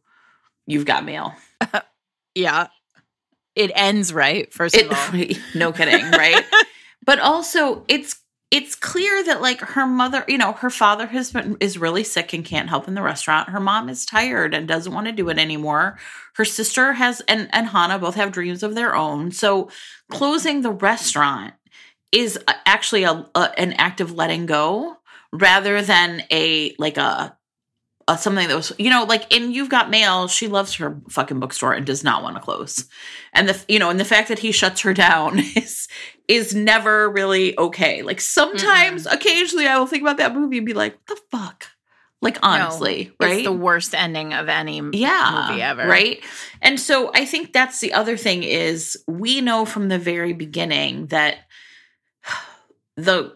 [0.66, 1.34] you've got mail
[2.36, 2.68] Yeah.
[3.56, 5.20] It ends right, first of all.
[5.56, 6.44] no kidding right
[7.06, 8.18] but also it's
[8.56, 12.32] it's clear that like her mother you know her father has been is really sick
[12.32, 13.50] and can't help in the restaurant.
[13.50, 16.00] Her mom is tired and doesn't want to do it anymore.
[16.36, 19.32] Her sister has and and Hana both have dreams of their own.
[19.34, 19.70] So
[20.10, 21.54] closing the restaurant
[22.14, 25.00] is actually a, a an act of letting go
[25.34, 27.38] rather than a like a
[28.18, 31.74] something that was, you know, like in You've Got Mail, she loves her fucking bookstore
[31.74, 32.88] and does not want to close.
[33.34, 35.88] And the, you know, and the fact that he shuts her down is
[36.28, 38.02] is never really okay.
[38.02, 41.68] Like sometimes, occasionally, I will think about that movie and be like, "What the fuck?"
[42.22, 43.36] Like honestly, No, right?
[43.38, 45.86] It's the worst ending of any yeah, movie ever.
[45.88, 46.24] right?
[46.62, 51.08] And so I think that's the other thing is we know from the very beginning
[51.08, 51.38] that
[52.98, 53.36] the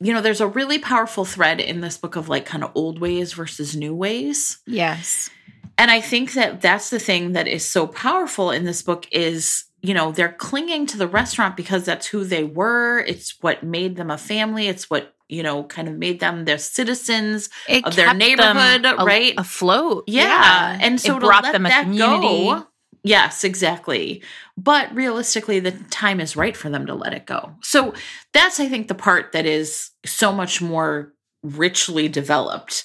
[0.00, 3.00] you know there's a really powerful thread in this book of like kind of old
[3.00, 5.30] ways versus new ways Yes.
[5.78, 9.64] and i think that that's the thing that is so powerful in this book is
[9.86, 13.96] you know they're clinging to the restaurant because that's who they were it's what made
[13.96, 17.94] them a family it's what you know kind of made them their citizens It Of
[17.96, 19.34] their neighborhood, a- right?
[19.36, 20.04] Afloat.
[20.06, 22.44] yeah, and so it to brought let them a that community.
[22.48, 22.66] go
[23.06, 24.22] yes exactly
[24.56, 27.92] but realistically the time is right for them to let it go so
[28.32, 32.84] that's i think the part that is so much more richly developed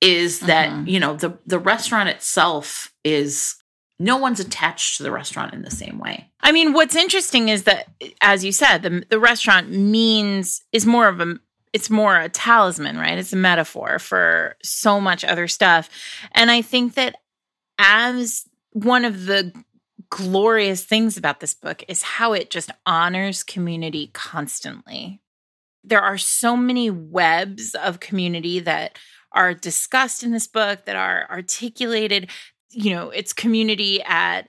[0.00, 0.88] is that Mhm.
[0.88, 3.56] you know the the restaurant itself is
[3.98, 7.64] no one's attached to the restaurant in the same way I mean, what's interesting is
[7.64, 7.88] that,
[8.20, 11.38] as you said, the the restaurant means is more of a
[11.72, 13.18] it's more a talisman, right?
[13.18, 15.90] It's a metaphor for so much other stuff,
[16.32, 17.16] and I think that
[17.78, 19.52] as one of the
[20.10, 25.20] glorious things about this book is how it just honors community constantly.
[25.84, 28.98] There are so many webs of community that
[29.32, 32.30] are discussed in this book that are articulated.
[32.70, 34.48] You know, it's community at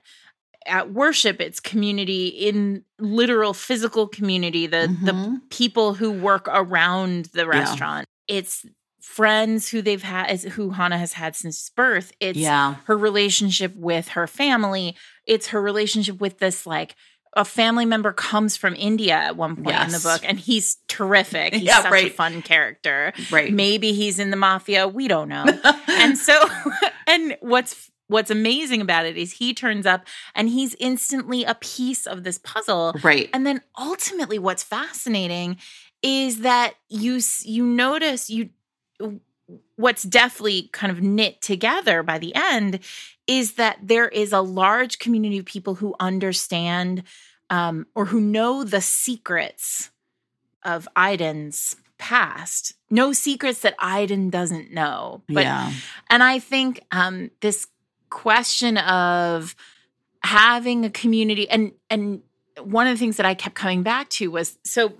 [0.66, 5.40] at worship it's community in literal physical community the the Mhm.
[5.48, 8.66] people who work around the restaurant it's
[9.00, 14.08] friends who they've had who Hana has had since birth it's yeah her relationship with
[14.08, 14.94] her family
[15.26, 16.94] it's her relationship with this like
[17.36, 21.54] a family member comes from India at one point in the book, and he's terrific.
[21.54, 22.12] He's Yeah, such a right.
[22.12, 23.12] fun character.
[23.30, 23.52] Right.
[23.52, 24.88] Maybe he's in the mafia.
[24.88, 25.44] We don't know.
[25.88, 26.34] and so,
[27.06, 32.06] and what's what's amazing about it is he turns up and he's instantly a piece
[32.06, 32.94] of this puzzle.
[33.02, 33.30] right.
[33.32, 35.56] And then ultimately, what's fascinating
[36.02, 38.50] is that you you notice you
[39.76, 42.80] what's definitely kind of knit together by the end
[43.26, 47.02] is that there is a large community of people who understand
[47.48, 49.90] um, or who know the secrets
[50.64, 52.74] of Aydin's past.
[52.90, 55.22] No secrets that Aydin doesn't know.
[55.28, 55.72] But yeah.
[56.08, 57.66] and I think um, this
[58.10, 59.54] question of
[60.22, 62.22] having a community and and
[62.62, 64.92] one of the things that I kept coming back to was so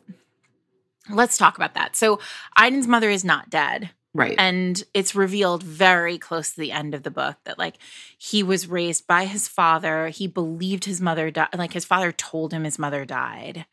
[1.11, 1.97] let's talk about that.
[1.97, 2.21] So
[2.57, 3.91] Aydin's mother is not dead.
[4.13, 4.35] Right.
[4.39, 7.77] And it's revealed very close to the end of the book that like
[8.19, 10.09] he was raised by his father.
[10.09, 11.51] He believed his mother died.
[11.57, 13.67] Like his father told him his mother died.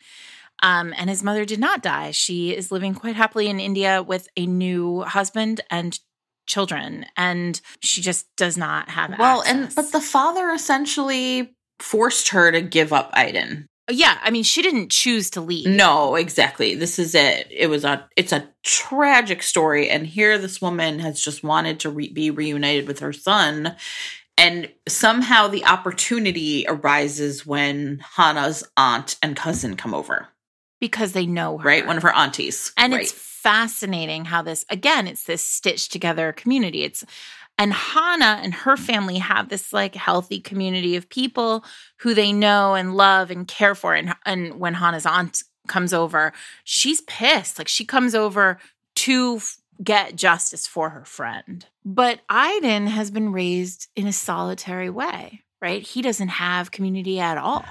[0.61, 2.11] Um, and his mother did not die.
[2.11, 5.99] She is living quite happily in India with a new husband and
[6.47, 7.05] children.
[7.15, 12.61] And she just does not have well, and but the father essentially forced her to
[12.61, 13.65] give up Aydin.
[13.89, 15.67] yeah, I mean, she didn't choose to leave.
[15.67, 16.73] No, exactly.
[16.73, 17.47] This is it.
[17.51, 21.89] It was a it's a tragic story and here this woman has just wanted to
[21.89, 23.75] re- be reunited with her son
[24.37, 30.27] and somehow the opportunity arises when Hana's aunt and cousin come over,
[30.79, 31.67] because they know her.
[31.67, 31.87] right?
[31.87, 32.71] One of her aunties.
[32.77, 33.01] And right.
[33.01, 33.11] it's
[33.47, 36.83] fascinating how this again, it's this stitched together community.
[36.83, 37.05] It's
[37.57, 41.63] and Hana and her family have this like healthy community of people
[41.99, 43.95] who they know and love and care for.
[43.95, 46.33] And and when Hana's aunt comes over,
[46.65, 47.57] she's pissed.
[47.57, 48.59] Like she comes over
[48.97, 51.65] to f- get justice for her friend.
[51.85, 55.81] But Aydin has been raised in a solitary way, right?
[55.81, 57.63] He doesn't have community at all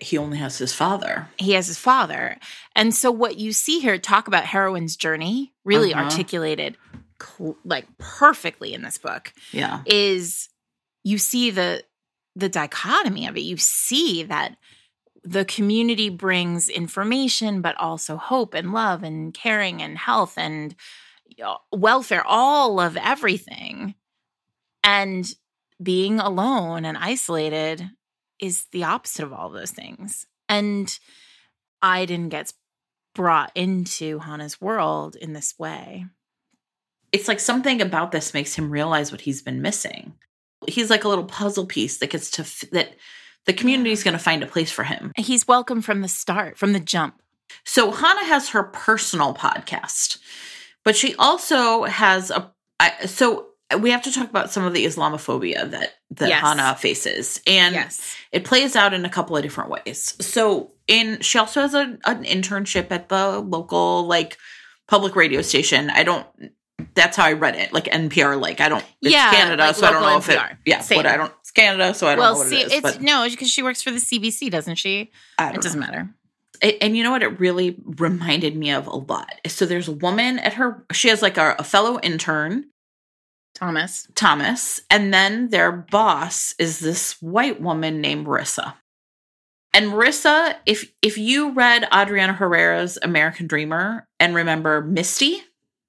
[0.00, 1.28] he only has his father.
[1.38, 2.36] he has his father.
[2.76, 6.04] And so what you see here talk about heroine's journey really Uh-huh.
[6.04, 6.76] articulated
[7.22, 9.82] cl- like perfectly in this book Yeah.
[9.86, 10.48] is
[11.04, 11.84] you see the
[12.36, 13.40] the dichotomy of it.
[13.40, 14.56] You see that
[15.24, 20.74] the community brings information but also hope and love and caring and health and
[21.72, 23.94] welfare all of everything.
[24.84, 25.26] And
[25.82, 27.90] being alone and isolated
[28.40, 30.26] is the opposite of all those things.
[30.48, 30.98] And
[31.82, 32.54] Aydin gets
[33.14, 36.06] brought into Hana's world in this way.
[37.12, 40.14] It's like something about this makes him realize what he's been missing.
[40.66, 42.94] He's like a little puzzle piece that gets to f- that
[43.46, 45.12] the community is going to find a place for him.
[45.16, 47.20] He's welcome from the start, from the jump.
[47.64, 50.18] So Hana has her personal podcast,
[50.84, 52.52] but she also has a.
[52.78, 56.40] I, so we have to talk about some of the Islamophobia that that Yes.
[56.42, 58.16] Hana faces, and yes.
[58.32, 60.14] it plays out in a couple of different ways.
[60.20, 64.36] So in she also has a, an internship at the local like
[64.88, 65.90] public radio station.
[65.90, 66.26] I don't.
[66.94, 68.40] That's how I read it, like NPR.
[68.40, 68.84] Like I don't.
[69.02, 70.40] It's Yeah, Canada, like so I don't know if it.
[70.64, 70.98] Yeah, Same.
[70.98, 71.32] but I don't.
[71.40, 72.72] It's Canada, so I don't Well, know what see, it is.
[72.72, 75.10] it's but no, because she works for the CBC, doesn't she?
[75.38, 75.86] It doesn't know.
[75.86, 76.08] matter.
[76.82, 80.38] And you know what it really reminded me of a lot so there's a woman
[80.38, 82.66] at her she has like a, a fellow intern
[83.60, 84.08] Thomas.
[84.16, 88.74] thomas and then their boss is this white woman named marissa
[89.74, 95.42] and marissa if if you read adriana herrera's american dreamer and remember misty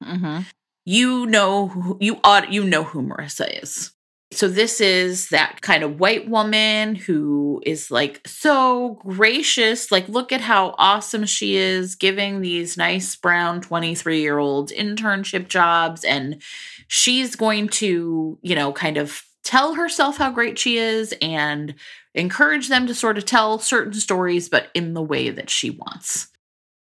[0.03, 0.41] Mm-hmm.
[0.85, 3.91] you know you ought you know who marissa is
[4.33, 9.91] so this is that kind of white woman who is like so gracious.
[9.91, 15.49] Like look at how awesome she is giving these nice brown 23 year olds internship
[15.49, 16.05] jobs.
[16.05, 16.41] And
[16.87, 21.75] she's going to you know kind of tell herself how great she is and
[22.13, 26.29] encourage them to sort of tell certain stories but in the way that she wants.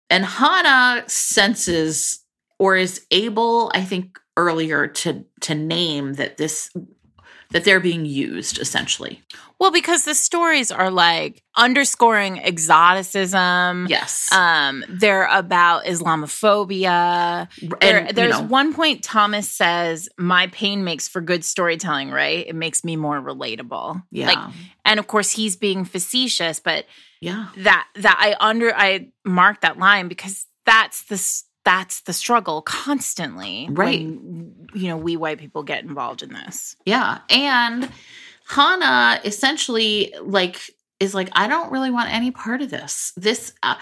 [0.09, 2.21] And hana senses
[2.59, 6.71] or is able i think earlier to to name that this
[7.53, 9.21] that they're being used essentially
[9.59, 13.87] Well, because the stories are like underscoring exoticism.
[13.89, 17.49] yes Um, they're about Islamophobia.
[17.81, 22.47] There, there's you know, one point Thomas says, "My pain makes for good storytelling." Right?
[22.47, 24.03] It makes me more relatable.
[24.11, 26.87] yeah Like, and of course, he's being facetious, but
[27.21, 31.21] yeah that that I under I marked that line because that's the
[31.65, 33.69] that's the struggle constantly.
[33.71, 34.01] Right.
[34.01, 36.77] when, you know, we white people get involved in this.
[36.85, 37.19] Yeah.
[37.29, 37.91] And
[38.49, 40.61] Hana essentially like
[40.99, 43.13] is like I don't really want any part of this.
[43.17, 43.77] This uh,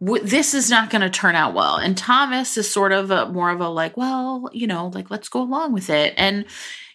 [0.00, 1.76] w- this is not going to turn out well.
[1.76, 5.28] And Thomas is sort of a, more of a like, well, you know, like let's
[5.28, 6.14] go along with it.
[6.16, 6.46] And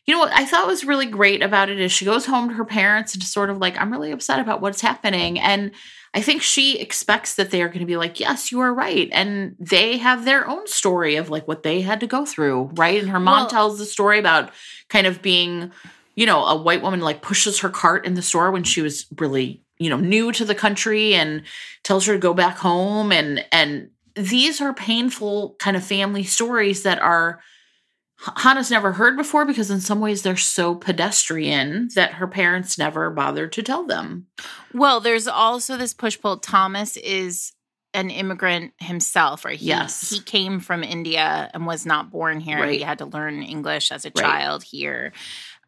[0.05, 2.55] you know what I thought was really great about it is she goes home to
[2.55, 5.39] her parents and just sort of like, I'm really upset about what's happening.
[5.39, 5.71] And
[6.13, 9.09] I think she expects that they are going to be like, yes, you are right.
[9.11, 12.99] And they have their own story of like what they had to go through, right?
[12.99, 14.51] And her mom Well- tells the story about
[14.89, 15.71] kind of being,
[16.15, 19.05] you know, a white woman like pushes her cart in the store when she was
[19.19, 21.43] really, you know, new to the country and
[21.83, 26.83] tells her to go back home and and these are painful kind of family stories
[26.83, 27.39] that are
[28.21, 33.09] Hana's never heard before because in some ways they're so pedestrian that her parents never
[33.09, 34.27] bothered to tell them.
[34.73, 36.37] Well, there's also this push pull.
[36.37, 37.53] Thomas is
[37.93, 39.57] an immigrant himself, right?
[39.57, 40.09] He, Yes.
[40.09, 42.59] He came from India and was not born here.
[42.59, 42.73] Right.
[42.77, 44.23] He had to learn English as a Right.
[44.25, 45.13] child here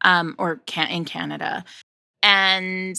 [0.01, 1.63] um, or can- in Canada.
[2.21, 2.95] And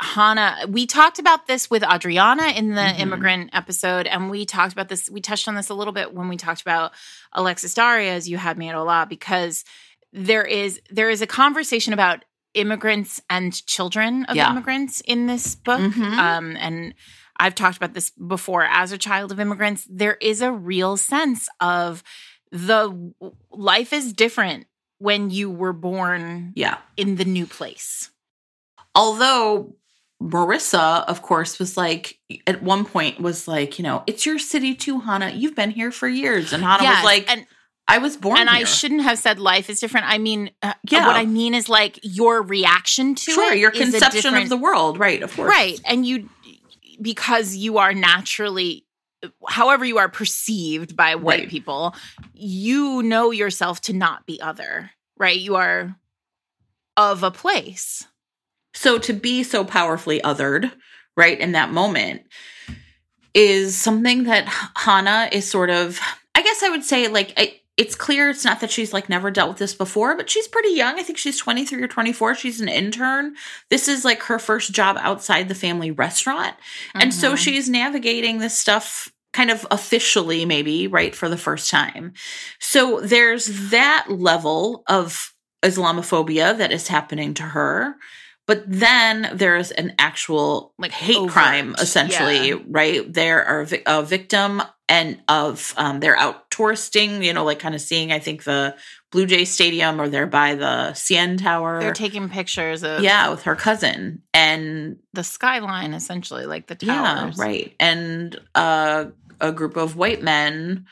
[0.00, 2.98] Hannah, we talked about this with Adriana in the Mhm.
[3.00, 5.10] immigrant episode, and we talked about this.
[5.10, 6.92] We touched on this a little bit when we talked about
[7.32, 9.64] Alexis Daria, as you had me at Hola, because
[10.12, 12.24] there is there is a conversation about
[12.54, 14.50] immigrants and children of Yeah.
[14.50, 15.80] immigrants in this book.
[15.80, 16.16] Mhm.
[16.18, 16.94] Um, and
[17.36, 18.64] I've talked about this before.
[18.64, 22.02] As a child of immigrants, there is a real sense of
[22.50, 23.12] the
[23.50, 24.66] life is different
[24.98, 26.78] when you were born Yeah.
[26.96, 28.10] in the new place.
[28.94, 29.76] Although
[30.22, 34.74] Marissa, of course, was like at one point was like, you know, it's your city
[34.74, 35.30] too, Hana.
[35.30, 37.46] You've been here for years, and Hana Yes, was like, and
[37.86, 40.06] I was born and I shouldn't have said life is different.
[40.08, 41.06] I mean, uh, Yeah.
[41.06, 44.98] what I mean is like your reaction to sure it your conception of the world,
[44.98, 45.22] right?
[45.22, 46.28] Of course, right, and you
[47.00, 48.84] because you are naturally,
[49.48, 51.48] however you are perceived by white Right.
[51.48, 51.94] people,
[52.34, 54.90] you know yourself to not be other.
[55.16, 55.96] Right, you are
[56.96, 58.04] of a place.
[58.78, 60.70] So to be so powerfully othered,
[61.16, 62.22] right, in that moment
[63.34, 65.98] is something that Hana is sort of,
[66.36, 69.32] I guess I would say, like, I, it's clear it's not that she's like never
[69.32, 70.96] dealt with this before, but she's pretty young.
[70.96, 72.36] I think she's 23 or 24.
[72.36, 73.34] She's an intern.
[73.68, 76.54] This is like her first job outside the family restaurant.
[76.94, 77.36] And so Mhm.
[77.38, 82.12] she's navigating this stuff kind of officially, maybe, right, for the first time.
[82.60, 87.96] So there's that level of Islamophobia that is happening to her.
[88.48, 92.56] But then there's an actual Like, hate overt, crime, essentially, yeah.
[92.66, 93.12] right?
[93.12, 97.74] There are vi- a victim and of um, they're out touristing, you know, like kind
[97.74, 98.74] of seeing, I think, the
[99.12, 101.78] Blue Jay Stadium or they're by the CN Tower.
[101.78, 104.22] They're taking pictures of yeah, with her cousin.
[104.32, 107.36] And the skyline, essentially, like the yeah, towers.
[107.36, 107.74] right.
[107.78, 109.06] And uh,
[109.42, 110.86] a group of white men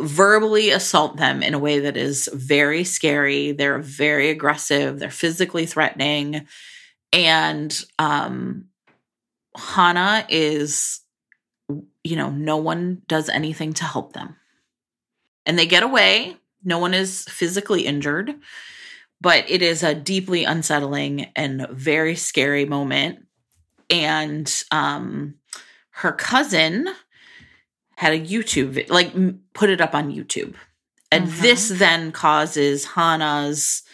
[0.00, 3.52] verbally assault them in a way that is very scary.
[3.52, 4.98] They're very aggressive.
[4.98, 6.46] They're physically threatening.
[7.12, 8.66] And um,
[9.56, 11.00] Hana is,
[12.04, 14.36] you know, no one does anything to help them.
[15.44, 16.36] And they get away.
[16.64, 18.34] No one is physically injured,
[19.20, 23.24] but it is a deeply unsettling and very scary moment.
[23.88, 25.36] And um,
[25.90, 26.88] her cousin
[27.96, 29.14] had a YouTube, like
[29.54, 30.54] put it up on YouTube.
[31.12, 31.40] And Mhm.
[31.40, 33.84] this then causes Hana's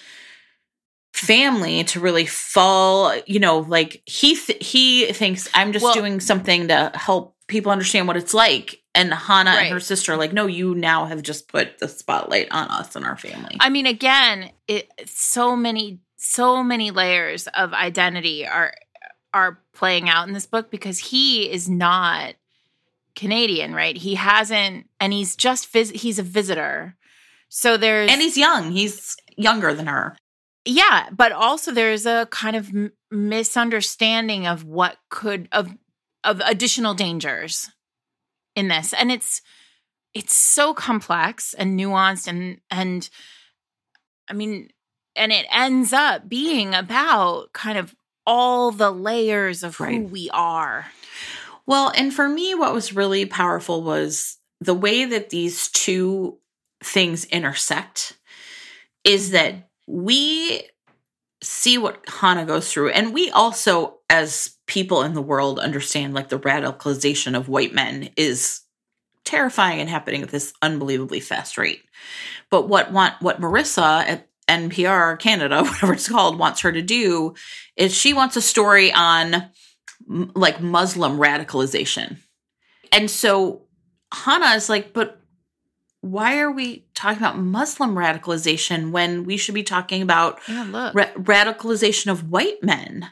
[1.13, 6.21] family to really fall, you know, like he th- he thinks I'm just Well- doing
[6.21, 8.81] something to help people understand what it's like.
[8.95, 9.63] And Hana Right.
[9.65, 12.95] and her sister are like, no, you now have just put the spotlight on us
[12.97, 13.57] and our family.
[13.61, 18.75] I mean, again, it so many, so many layers of identity are
[19.35, 22.35] are playing out in this book because he is not
[23.17, 23.97] Canadian, right?
[23.97, 26.97] He hasn't, and he's just vis- he's a visitor.
[27.49, 28.73] So there's and he's young.
[28.73, 30.17] He's younger than her.
[30.65, 35.71] Yeah, but also there's a kind of m- misunderstanding of what could of
[36.25, 37.71] of additional dangers
[38.55, 39.43] in this, and it's
[40.15, 43.09] it's so complex and nuanced, and and
[44.29, 44.69] I mean,
[45.17, 47.95] and it ends up being about kind of
[48.27, 50.09] all the layers of who Right.
[50.11, 50.87] we are.
[51.67, 56.39] Well, and for me, what was really powerful was the way that these two
[56.85, 58.17] things intersect
[59.05, 60.62] is that we
[61.43, 66.30] see what Hana goes through, and we also, as people in the world, understand like
[66.30, 68.62] the radicalization of white men is
[69.24, 71.82] terrifying and happening at this unbelievably fast rate.
[72.51, 77.34] But what want what Marissa at NPR Canada, whatever it's called, wants her to do
[77.76, 79.51] is she wants a story on
[80.09, 82.16] like Muslim radicalization.
[82.90, 83.66] And so
[84.12, 85.22] Hana is like, but
[86.03, 91.12] why are we talking about Muslim radicalization when we should be talking about Yeah, ra-
[91.14, 93.09] radicalization of white men?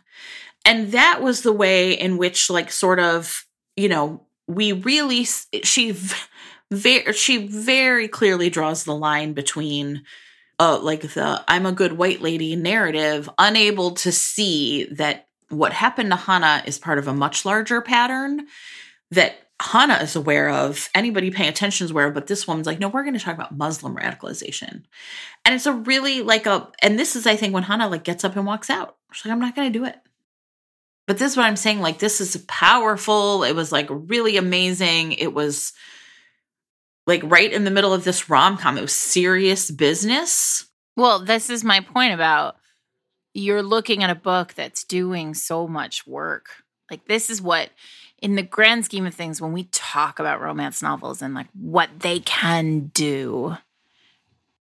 [0.64, 5.96] And that was the way in which, like, sort of, you know, we really she
[6.70, 10.02] very she very clearly draws the line between
[10.58, 16.10] uh, like the I'm a good white lady narrative, unable to see that what happened
[16.10, 18.46] to Hana is part of a much larger pattern
[19.10, 22.80] that Hana is aware of, anybody paying attention is aware of, but this woman's like,
[22.80, 24.84] no, we're going to talk about Muslim radicalization.
[25.44, 28.24] And it's a really like a, and this is, I think, when Hana like gets
[28.24, 28.96] up and walks out.
[29.12, 29.96] She's like, I'm not going to do it.
[31.06, 31.80] But this is what I'm saying.
[31.80, 33.44] Like, this is powerful.
[33.44, 35.12] It was like really amazing.
[35.12, 35.74] It was
[37.06, 38.78] like right in the middle of this rom com.
[38.78, 40.68] It was serious business.
[40.96, 42.56] Well, this is my point about
[43.34, 46.48] you're looking at a book that's doing so much work.
[46.90, 47.70] Like, this is what
[48.20, 51.88] in the grand scheme of things, when we talk about romance novels and like what
[52.00, 53.56] they can do,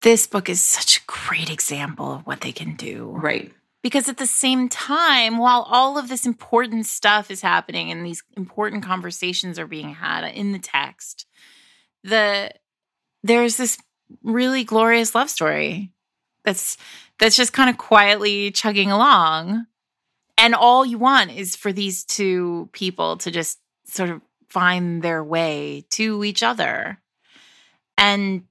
[0.01, 3.11] this book is such a great example of what they can do.
[3.21, 3.53] Right.
[3.81, 8.23] Because at the same time, while all of this important stuff is happening and these
[8.35, 11.25] important conversations are being had in the text,
[12.03, 12.51] the
[13.23, 13.77] there's this
[14.23, 15.91] really glorious love story
[16.43, 16.77] that's
[17.19, 19.65] that's just kind of quietly chugging along
[20.39, 25.23] and all you want is for these two people to just sort of find their
[25.23, 26.99] way to each other.
[27.97, 28.45] And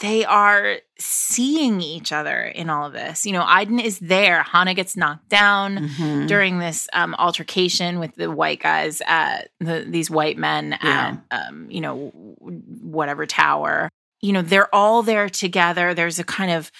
[0.00, 3.26] they are seeing each other in all of this.
[3.26, 4.42] You know, Aydin is there.
[4.42, 6.26] Hana gets knocked down mm-hmm.
[6.26, 11.16] during this um, altercation with the white guys at the, these white men yeah.
[11.30, 13.88] at, um, you know, whatever tower.
[14.20, 15.94] You know, they're all there together.
[15.94, 16.70] There's a kind of,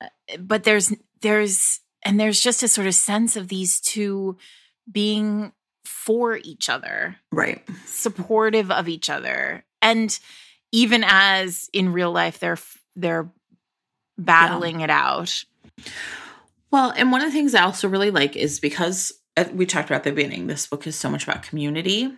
[0.00, 0.06] uh,
[0.38, 4.36] but there's, there's, and there's just a sort of sense of these two
[4.90, 5.52] being
[5.84, 10.18] for each other right supportive of each other and
[10.72, 12.58] even as in real life they're
[12.94, 13.30] they're
[14.18, 14.84] battling yeah.
[14.84, 15.44] it out
[16.70, 19.90] well and one of the things i also really like is because uh, we talked
[19.90, 22.12] about the beginning this book is so much about community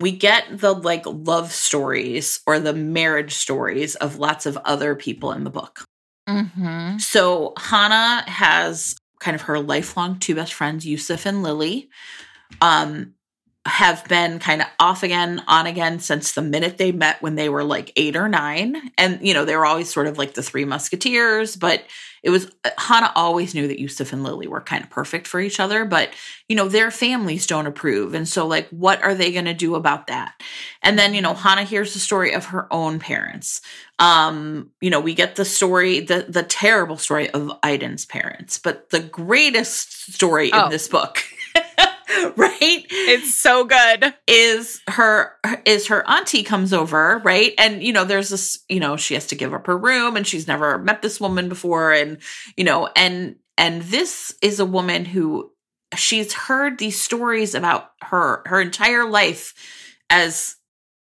[0.00, 5.32] we get the like love stories or the marriage stories of lots of other people
[5.32, 5.84] in the book
[6.28, 6.98] mm-hmm.
[6.98, 11.88] so hana has kind of her lifelong two best friends, Yusuf and Lily,
[12.60, 13.14] um,
[13.70, 17.48] have been kind of off again, on again since the minute they met when they
[17.48, 18.90] were like eight or nine.
[18.98, 21.84] And, you know, they were always sort of like the three musketeers, but
[22.22, 25.58] it was Hana always knew that Yusuf and Lily were kind of perfect for each
[25.58, 26.10] other, but
[26.48, 28.12] you know, their families don't approve.
[28.12, 30.34] And so, like, what are they going to do about that?
[30.82, 33.62] And then, you know, Hana hears the story of her own parents.
[33.98, 38.90] Um, you know, we get the story, the the terrible story of Aydin's parents, but
[38.90, 40.64] the greatest story oh.
[40.64, 41.22] in this book
[42.36, 42.86] right?
[42.90, 44.14] It's so good.
[44.26, 47.52] Is her is her auntie comes over, right?
[47.58, 50.26] And you know, there's this, you know, she has to give up her room and
[50.26, 52.18] she's never met this woman before and
[52.56, 55.52] you know, and and this is a woman who
[55.94, 59.54] she's heard these stories about her her entire life
[60.08, 60.56] as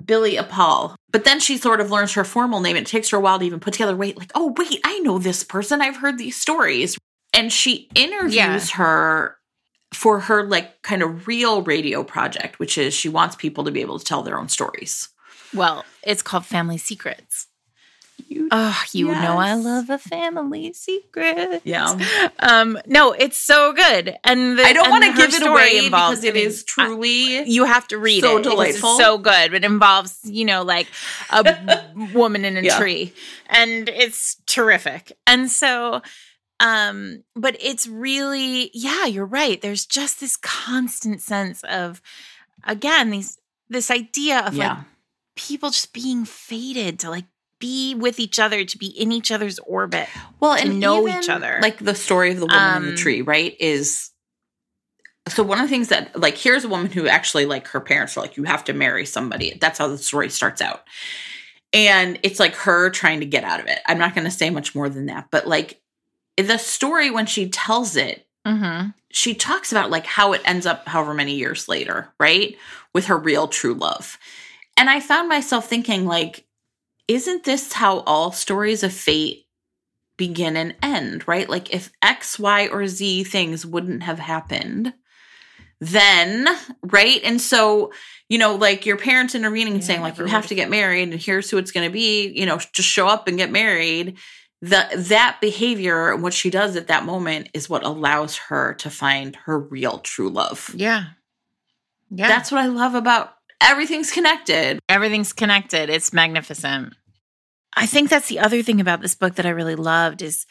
[0.05, 0.95] Billy Apal.
[1.11, 2.77] But then she sort of learns her formal name.
[2.77, 5.19] It takes her a while to even put together, wait, like, oh, wait, I know
[5.19, 5.81] this person.
[5.81, 6.99] I've heard these stories.
[7.33, 8.77] And she interviews yeah.
[8.77, 9.39] her
[9.95, 13.81] for her like kind of real radio project, which is she wants people to be
[13.81, 15.09] able to tell their own stories.
[15.55, 17.47] Well, it's called Family Secrets.
[18.29, 19.23] You, oh, you yes.
[19.23, 21.63] know I love a family secret.
[21.65, 21.99] Yeah.
[22.39, 26.25] Um, no, it's so good, and the, I don't want to give it away because
[26.25, 27.43] it is truly.
[27.49, 28.45] you have to read so it.
[28.45, 28.91] Delightful.
[28.91, 29.53] It's so good.
[29.55, 30.87] It involves, you know, like
[31.31, 31.85] a
[32.15, 32.79] woman in a yeah.
[32.79, 33.13] tree,
[33.49, 35.13] and it's terrific.
[35.27, 36.01] And so,
[36.65, 39.61] um, but it's really, yeah, you're right.
[39.61, 42.01] There's just this constant sense of,
[42.65, 43.39] again, these
[43.69, 44.69] this idea of yeah.
[44.69, 44.79] like
[45.37, 47.27] people just being fated to like
[47.59, 50.09] be with each other, to be in each other's orbit,
[50.41, 51.59] well, and know each other.
[51.61, 53.55] Like the story of the woman um, in the um, tree, right?
[53.61, 54.11] Is
[55.29, 58.17] so one of the things that like here's a woman who actually like her parents
[58.17, 59.59] are like you have to marry somebody.
[59.61, 60.85] That's how the story starts out.
[61.75, 63.81] And it's like her trying to get out of it.
[63.85, 65.83] I'm not going to say much more than that, but like
[66.37, 68.89] the story when she tells it mm-hmm.
[69.11, 72.57] she talks about like how it ends up however many years later right?
[72.93, 74.19] With her real true love.
[74.77, 76.45] And i found myself thinking like
[77.07, 79.47] isn't this how all stories of fate
[80.17, 81.49] begin and end right?
[81.49, 84.95] Like if x y or z things wouldn't have happened
[85.81, 86.49] then
[86.83, 87.21] right?
[87.25, 87.93] And so
[88.29, 91.11] you know like your parents intervening and yeah, saying like you have to get married
[91.11, 94.17] and here's who it's going to be you know just show up and get married
[94.65, 98.89] the that behavior and what she does at that moment is what allows her to
[98.89, 100.71] find her real true love.
[100.75, 101.05] Yeah.
[102.11, 102.29] Yeah.
[102.29, 104.79] That's what I love about everything's connected.
[104.89, 105.91] Everything's connected.
[105.91, 106.95] It's magnificent.
[107.77, 110.47] I think that's the other thing about this book that I really loved is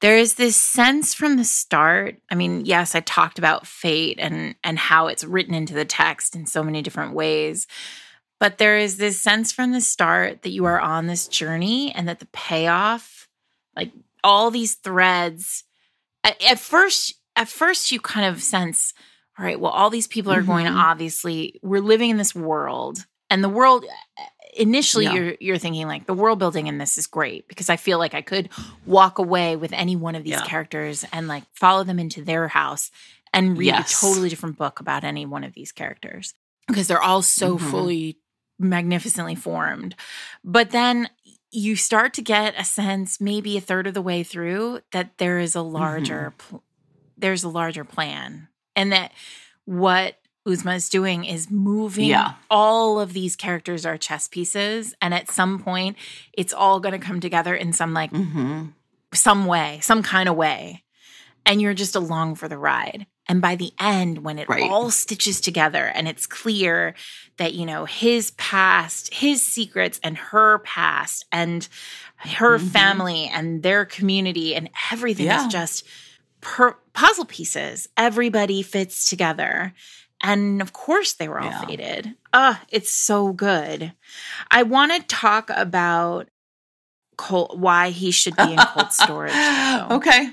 [0.00, 2.16] there is this sense from the start.
[2.30, 6.34] I mean, yes, I talked about fate and and how it's written into the text
[6.34, 7.66] in so many different ways.
[8.40, 12.08] But there is this sense from the start that you are on this journey and
[12.08, 13.21] that the payoff
[13.76, 13.92] like
[14.24, 15.64] all these threads.
[16.24, 18.94] At, at first, at first, you kind of sense,
[19.38, 20.76] all right, well, all these people are going to Mhm.
[20.82, 23.84] obviously, we're living in this world, and the world.
[24.54, 25.14] Initially, Yeah.
[25.14, 28.12] you're you're thinking like the world building in this is great because I feel like
[28.12, 28.50] I could
[28.84, 30.44] walk away with any one of these Yeah.
[30.44, 32.90] characters and like follow them into their house
[33.32, 33.96] and read Yes.
[33.96, 36.34] a totally different book about any one of these characters
[36.68, 37.70] because they're all so Mhm.
[37.70, 38.18] fully
[38.58, 39.96] magnificently formed.
[40.44, 41.08] But then
[41.52, 45.38] you start to get a sense maybe a third of the way through that there
[45.38, 46.48] is a larger Mm-hmm.
[46.48, 46.62] pl-
[47.16, 49.12] there's a larger plan and that
[49.64, 50.16] what
[50.48, 52.32] Uzma is doing is moving Yeah.
[52.50, 55.96] all of these characters are chess pieces and at some point
[56.32, 58.66] it's all going to come together in some like mm-hmm.
[59.14, 60.82] some way, some kind of way.
[61.44, 63.06] And you're just along for the ride.
[63.28, 64.68] And by the end, when it Right.
[64.70, 66.94] all stitches together and it's clear
[67.36, 71.68] that, you know, his past, his secrets, and her past, and
[72.16, 72.70] her Mhm.
[72.70, 75.46] family and their community, and everything Yeah.
[75.46, 75.84] is just
[76.40, 77.88] per- puzzle pieces.
[77.96, 79.72] Everybody fits together.
[80.20, 81.64] And of course, they were all Yeah.
[81.66, 82.14] fated.
[82.32, 83.92] Ah, it's so good.
[84.50, 86.28] I want to talk about
[87.16, 89.32] cold, why he should be in cold storage.
[89.90, 90.30] okay.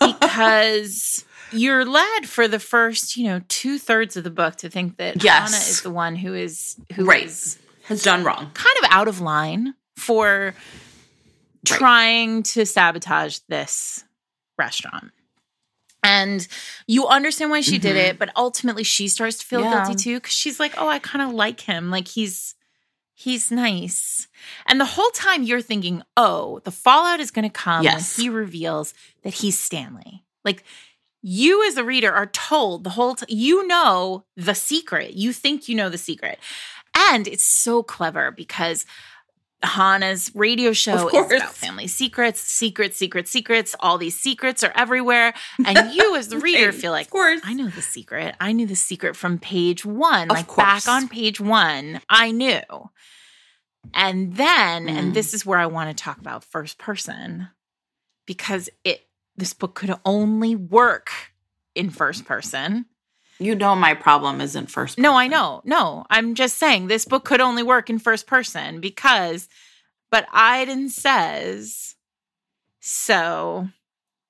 [0.00, 4.96] because you're led for the first, you know, two thirds of the book to think
[4.98, 5.52] that Yes.
[5.52, 7.24] Hana is the one who is who Right.
[7.24, 8.50] is Has done wrong.
[8.54, 10.54] kind of out of line for
[11.70, 11.78] Right.
[11.78, 14.04] trying to sabotage this
[14.58, 15.12] restaurant.
[16.02, 16.46] And
[16.86, 18.08] you understand why she did Mhm.
[18.10, 19.86] it, but ultimately she starts to feel Yeah.
[19.86, 21.90] guilty too because she's like, "Oh, I kind of like him.
[21.90, 22.54] Like he's
[23.16, 24.26] he's nice."
[24.66, 28.18] And the whole time you're thinking, "Oh, the fallout is going to come Yes.
[28.18, 28.92] when he reveals
[29.22, 30.64] that he's Stanley." Like
[31.26, 35.14] you as the reader are told the whole time you know the secret.
[35.14, 36.38] You think you know the secret.
[36.94, 38.84] And it's so clever because
[39.62, 43.74] Hana's radio show is about family secrets, secrets, secrets, secrets.
[43.80, 45.32] All these secrets are everywhere.
[45.64, 47.40] And you, as the reader, feel like, Of course.
[47.42, 48.34] I know the secret.
[48.38, 50.30] I knew the secret from page one.
[50.30, 50.84] Of like course.
[50.84, 52.60] back on page one, I knew.
[53.94, 55.14] And then, and Mm.
[55.14, 57.48] this is where I want to talk about first person
[58.26, 59.06] because it
[59.36, 61.10] this book could only work
[61.74, 62.86] in first person.
[63.38, 64.96] You know my problem isn't first.
[64.98, 65.60] No, I know.
[65.64, 69.48] No, I'm just saying this book could only work in first person because,
[70.10, 71.96] but Aydin says,
[72.80, 73.68] so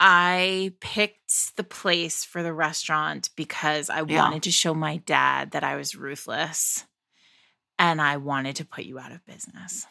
[0.00, 4.22] I picked the place for the restaurant because I Yeah.
[4.24, 6.84] wanted to show my dad that I was ruthless
[7.78, 9.86] and I wanted to put you out of business.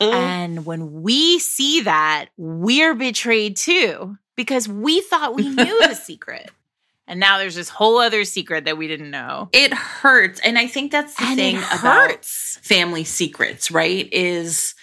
[0.00, 6.50] And when we see that, we're betrayed too because we thought we knew the secret.
[7.06, 9.48] And now there's this whole other secret that we didn't know.
[9.52, 14.08] it hurts, and I think that's the and thing about family secrets, right?
[14.12, 14.74] Is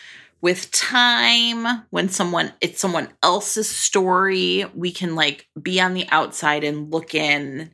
[0.41, 6.63] with time when someone it's someone else's story, we can like be on the outside
[6.63, 7.71] and look in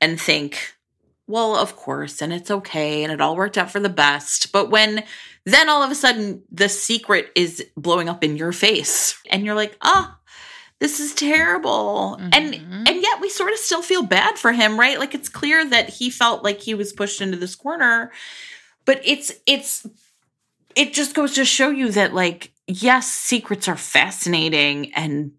[0.00, 0.74] and think,
[1.28, 4.50] well, of course, and it's okay, and it all worked out for the best.
[4.50, 5.04] But when
[5.44, 9.54] then all of a sudden the secret is blowing up in your face, and you're
[9.54, 10.14] like, oh,
[10.78, 12.14] this is terrible.
[12.14, 12.88] And Mhm.
[12.88, 14.98] and yet we sort of still feel bad for him, right?
[14.98, 18.12] Like it's clear that he felt like he was pushed into this corner.
[18.84, 19.86] But it's it's
[20.74, 25.32] it just goes to show you that like yes, secrets are fascinating and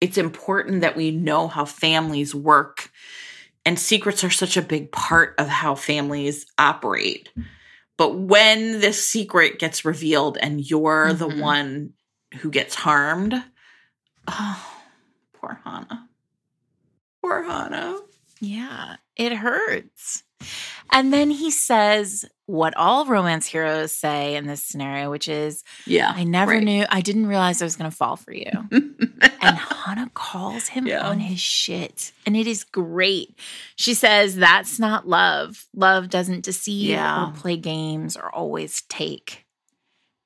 [0.00, 2.90] it's important that we know how families work
[3.64, 7.28] and secrets are such a big part of how families operate.
[7.96, 11.40] But when this secret gets revealed and you're the Mhm.
[11.40, 11.92] one
[12.40, 13.34] who gets harmed,
[14.28, 14.72] oh,
[15.32, 16.08] poor Hana.
[17.22, 17.98] Poor Hana.
[18.40, 20.22] Yeah, it hurts.
[20.92, 26.12] And then he says what all romance heroes say in this scenario, which is, Yeah.
[26.14, 26.62] I never right.
[26.62, 28.50] knew, I didn't realize I was going to fall for you.
[28.70, 31.08] and Hana calls him Yeah.
[31.08, 32.12] on his shit.
[32.24, 33.36] And it is great.
[33.74, 35.66] She says, That's not love.
[35.74, 37.30] Love doesn't deceive Yeah.
[37.30, 39.44] or play games or always take.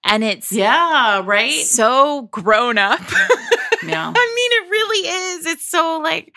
[0.05, 1.53] And it's yeah, right?
[1.53, 3.01] so grown up.
[3.83, 4.13] Yeah.
[4.17, 5.47] I mean, it really is.
[5.47, 6.35] It's so like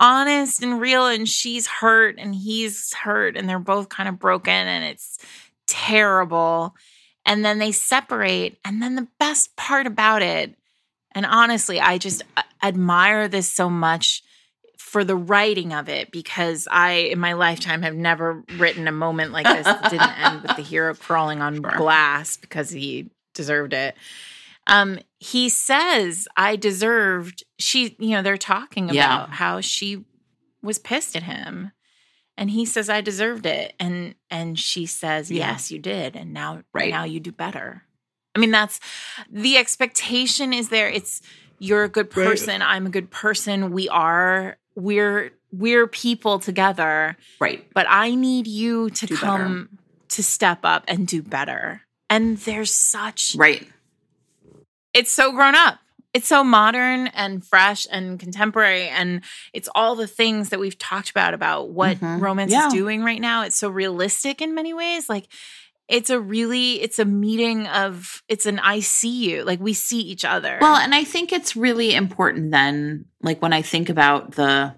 [0.00, 4.52] honest and real, and she's hurt and he's hurt, and they're both kind of broken,
[4.52, 5.18] and it's
[5.66, 6.74] terrible.
[7.26, 8.58] And then they separate.
[8.64, 10.54] And then the best part about it,
[11.14, 14.22] and honestly, I just uh, admire this so much
[14.78, 19.32] for the writing of it because I, in my lifetime, have never written a moment
[19.32, 23.96] like this that didn't end with the hero crawling on glass because he deserved it.
[24.66, 29.26] Um, he says, I deserved, she, you know, they're talking about Yeah.
[29.30, 30.04] how she
[30.62, 31.72] was pissed at him.
[32.36, 33.74] And he says, I deserved it.
[33.78, 35.50] And and she says, Yeah.
[35.52, 36.16] Yes, you did.
[36.16, 36.90] And now Right.
[36.90, 37.84] now you do better.
[38.34, 38.80] I mean, that's
[39.30, 40.88] the expectation is there.
[40.88, 41.20] It's
[41.60, 42.26] you're a good Right.
[42.26, 42.62] person.
[42.62, 43.70] I'm a good person.
[43.70, 44.56] We are.
[44.74, 47.16] We're we're people together.
[47.38, 47.64] Right.
[47.74, 51.82] But I need you to Do come to step up and do better.
[52.10, 53.68] And there's such Right.
[54.94, 55.78] It's so grown up.
[56.14, 58.88] It's so modern and fresh and contemporary.
[58.88, 59.22] And
[59.52, 62.20] it's all the things that we've talked about about what Mhm.
[62.20, 62.68] romance Yeah.
[62.68, 63.42] is doing right now.
[63.42, 65.08] It's so realistic in many ways.
[65.08, 65.26] Like
[65.88, 69.42] it's a really, it's a meeting of, it's an I see you.
[69.42, 70.56] Like we see each other.
[70.60, 74.74] Well, and I think it's really important then, like when I think about the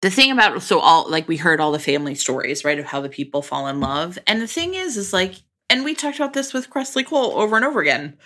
[0.00, 3.00] the thing about so all like we heard all the family stories, right, of how
[3.00, 4.16] the people fall in love.
[4.28, 5.34] And the thing is, is like,
[5.70, 8.16] and we talked about this with Kresley Cole over and over again.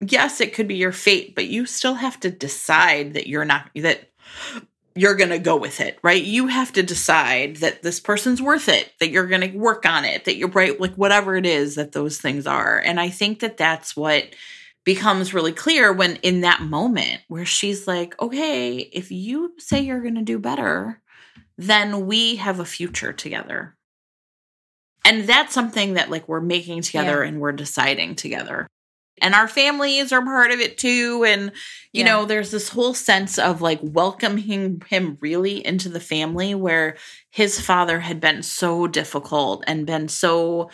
[0.00, 3.70] Yes, it could be your fate, but you still have to decide that you're not
[3.74, 4.10] that
[4.96, 6.22] you're going to go with it, right?
[6.22, 10.04] You have to decide that this person's worth it, that you're going to work on
[10.04, 12.78] it, that you're right, like whatever it is that those things are.
[12.78, 14.24] And I think that that's what
[14.84, 20.02] becomes really clear when in that moment where she's like, okay, if you say you're
[20.02, 21.00] going to do better,
[21.58, 23.76] then we have a future together.
[25.04, 27.28] And that's something that like we're making together Yeah.
[27.28, 28.66] and we're deciding together.
[29.22, 31.24] And our families are part of it too.
[31.26, 31.52] And,
[31.92, 32.06] you Yeah.
[32.06, 36.96] know, there's this whole sense of like welcoming him really into the family where
[37.30, 40.68] his father had been so difficult and been so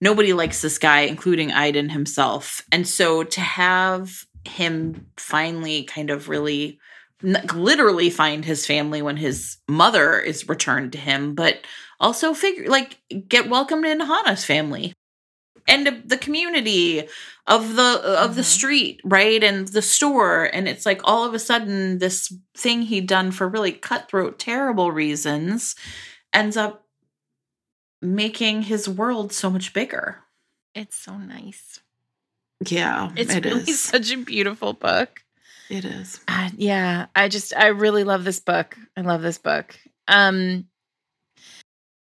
[0.00, 2.62] nobody likes this guy, including Aydin himself.
[2.72, 6.78] And so to have him finally kind of really
[7.22, 11.60] literally find his family when his mother is returned to him, but
[12.00, 14.92] also figure like get welcomed into Hana's family
[15.68, 17.08] and the community
[17.46, 18.44] of the of the Mhm.
[18.44, 19.42] street, right?
[19.42, 20.44] And the store.
[20.52, 24.92] And it's like all of a sudden this thing he'd done for really cutthroat, terrible
[24.92, 25.74] reasons
[26.32, 26.84] ends up
[28.02, 30.22] making his world so much bigger.
[30.74, 31.80] it's so nice.
[32.66, 33.80] Yeah, It's it really is.
[33.80, 35.22] such a beautiful book.
[35.70, 36.20] It is.
[36.28, 38.76] Uh, yeah, I just I really love this book.
[38.96, 39.78] I love this book.
[40.06, 40.66] Um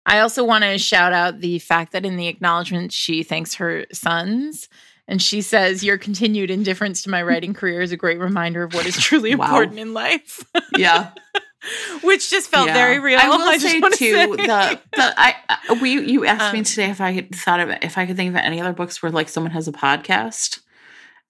[0.06, 3.86] I also want to shout out the fact that in the acknowledgement she thanks her
[3.94, 4.68] sons
[5.08, 8.74] and she says your continued indifference to my writing career is a great reminder of
[8.74, 9.46] what is truly Wow.
[9.48, 10.44] important in life.
[10.78, 11.12] Yeah,
[12.04, 12.74] Which just felt Yeah.
[12.74, 13.20] very real.
[13.20, 14.26] I will just say too say.
[14.28, 17.70] the the I uh, we you asked me Um, today if I had thought of
[17.82, 20.60] if I could think of any other books where like someone has a podcast,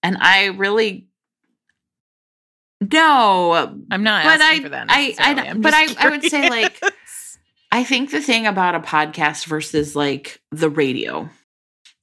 [0.04, 1.08] and I really
[2.82, 4.86] no, I'm not but asking I- for that.
[4.90, 6.82] I- I but I- I would say, like.
[7.72, 11.30] I think the thing about a podcast versus like the radio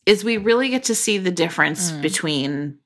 [0.05, 2.03] is we really get to see the difference Mm.
[2.03, 2.79] between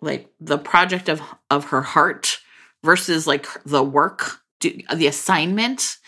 [0.00, 2.38] like the project of of her heart
[2.84, 5.98] versus like the work, do- the assignment.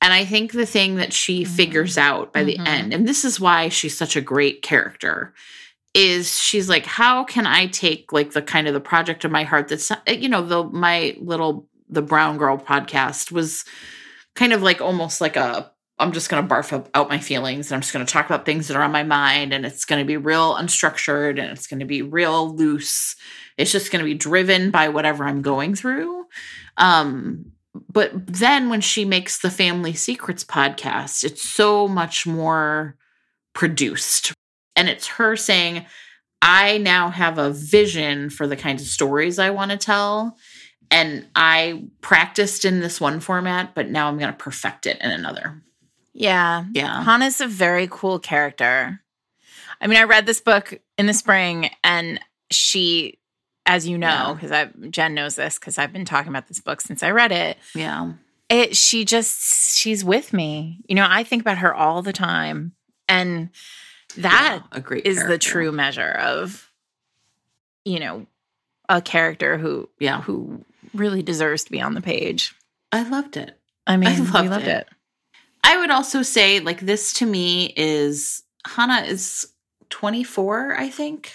[0.00, 1.48] And I think the thing that she Mhm.
[1.48, 2.66] figures out by the Mhm.
[2.66, 5.34] end, and this is why she's such a great character,
[5.92, 9.42] is she's like, how can I take like the kind of the project of my
[9.44, 13.64] heart that's you know the my little the Brown Girl podcast was
[14.38, 15.70] kind of like almost like a
[16.00, 18.26] I'm just going to barf up, out my feelings and I'm just going to talk
[18.26, 21.50] about things that are on my mind and it's going to be real unstructured and
[21.50, 23.16] it's going to be real loose.
[23.56, 26.26] It's just going to be driven by whatever I'm going through.
[26.76, 27.52] Um
[27.92, 32.96] but then when she makes the Family Secrets podcast, it's so much more
[33.52, 34.32] produced.
[34.74, 35.84] And it's her saying,
[36.40, 40.36] I now have a vision for the kinds of stories I want to tell.
[40.90, 45.10] And I practiced in this one format, but now I'm going to perfect it in
[45.10, 45.60] another.
[46.14, 46.64] yeah.
[46.72, 47.02] Yeah.
[47.04, 49.00] Hana's a very cool character.
[49.80, 52.18] I mean, I read this book in the spring, and
[52.50, 53.18] she,
[53.66, 54.32] as you know, Yeah.
[54.34, 57.30] because I Jen knows this because I've been talking about this book since I read
[57.32, 57.58] it.
[57.74, 58.12] Yeah.
[58.48, 60.80] It she just she's with me.
[60.88, 62.72] You know, I think about her all the time,
[63.08, 63.50] and
[64.16, 66.72] that Yeah, is the true measure of,
[67.84, 68.26] you know,
[68.88, 70.22] a character who Yeah.
[70.22, 70.64] who
[70.94, 72.54] really deserves to be on the page.
[72.92, 73.58] I loved it.
[73.86, 74.86] I mean, loved we loved it.
[74.86, 74.88] it.
[75.64, 79.46] I would also say, like, this to me is Hana is
[79.90, 81.32] 24, I think.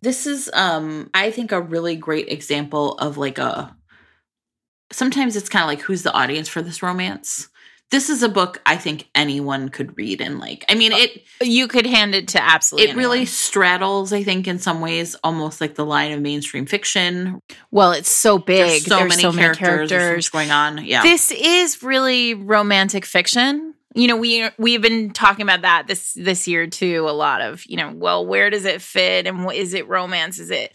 [0.00, 3.76] This is, um, I think, a really great example of like a
[4.90, 7.48] sometimes it's kind of like who's the audience for this romance.
[7.90, 10.64] This is a book I think anyone could read and like.
[10.68, 14.58] I mean, it You could hand it to absolutely it really straddles, I think, in
[14.58, 17.40] some ways, almost like the line of mainstream fiction.
[17.70, 17.92] well.
[17.92, 18.82] It's so big.
[18.82, 20.28] There's so, There's many, so many characters, so characters.
[20.28, 20.84] going on.
[20.84, 23.74] Yeah, This is really romantic fiction.
[23.94, 27.08] You know, we we've been talking about that this this year too.
[27.08, 30.38] A lot of you know, well, where does it fit, and what is it romance?
[30.38, 30.72] Is it?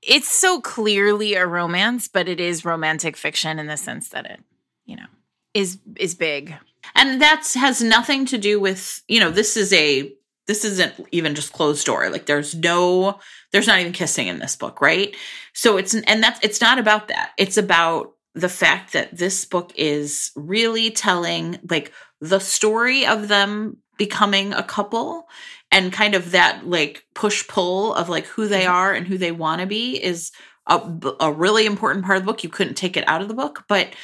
[0.00, 4.40] It's so clearly a romance, but it is romantic fiction in the sense that it,
[4.86, 5.06] you know,
[5.54, 6.54] is is big.
[6.94, 10.12] and that has nothing to do with you know this is a
[10.46, 12.10] this isn't even just closed door.
[12.10, 13.20] Like there's no
[13.52, 15.14] there's not even kissing in this book, right?
[15.52, 17.30] So it's and that's it's not about that.
[17.38, 23.76] It's about the fact that this book is really telling like the story of them
[23.96, 25.28] becoming a couple
[25.70, 28.74] and kind of that like push pull of like who they mm-hmm.
[28.74, 30.32] are and who they want to be is
[30.66, 30.80] a,
[31.20, 32.42] a really important part of the book.
[32.42, 33.94] You couldn't take it out of the book, but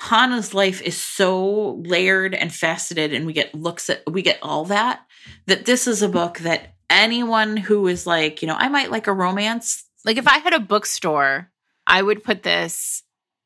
[0.00, 4.64] Hana's life is so layered and faceted, and we get looks at we get all
[4.66, 5.00] that.
[5.46, 9.06] That this is a book that anyone who is like, you know, I might like
[9.06, 9.84] a romance.
[10.04, 11.50] Like if I had a bookstore,
[11.86, 13.02] I would put this,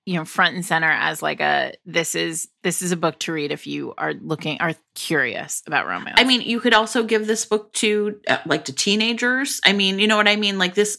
[0.07, 3.33] you know, front and center as like a this is this is a book to
[3.33, 6.15] read if you are looking are curious about romance.
[6.21, 9.61] I mean, you could also give this book to uh, like to teenagers.
[9.67, 10.57] I mean, you know what I mean?
[10.59, 10.97] Like this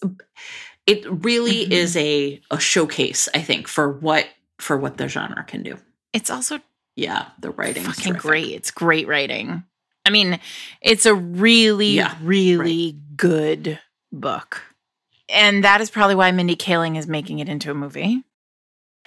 [0.86, 1.72] it really Mhm.
[1.72, 4.28] is a a showcase, I think, for what
[4.60, 5.78] for what the genre can do.
[6.14, 6.60] it's also
[6.96, 8.52] Yeah, the writing fucking great.
[8.52, 9.64] It's great writing.
[10.06, 10.40] I mean,
[10.82, 13.80] it's a really, Yeah, really good
[14.12, 14.62] book.
[15.28, 18.24] And that is probably why Mindy Kaling is making it into a movie.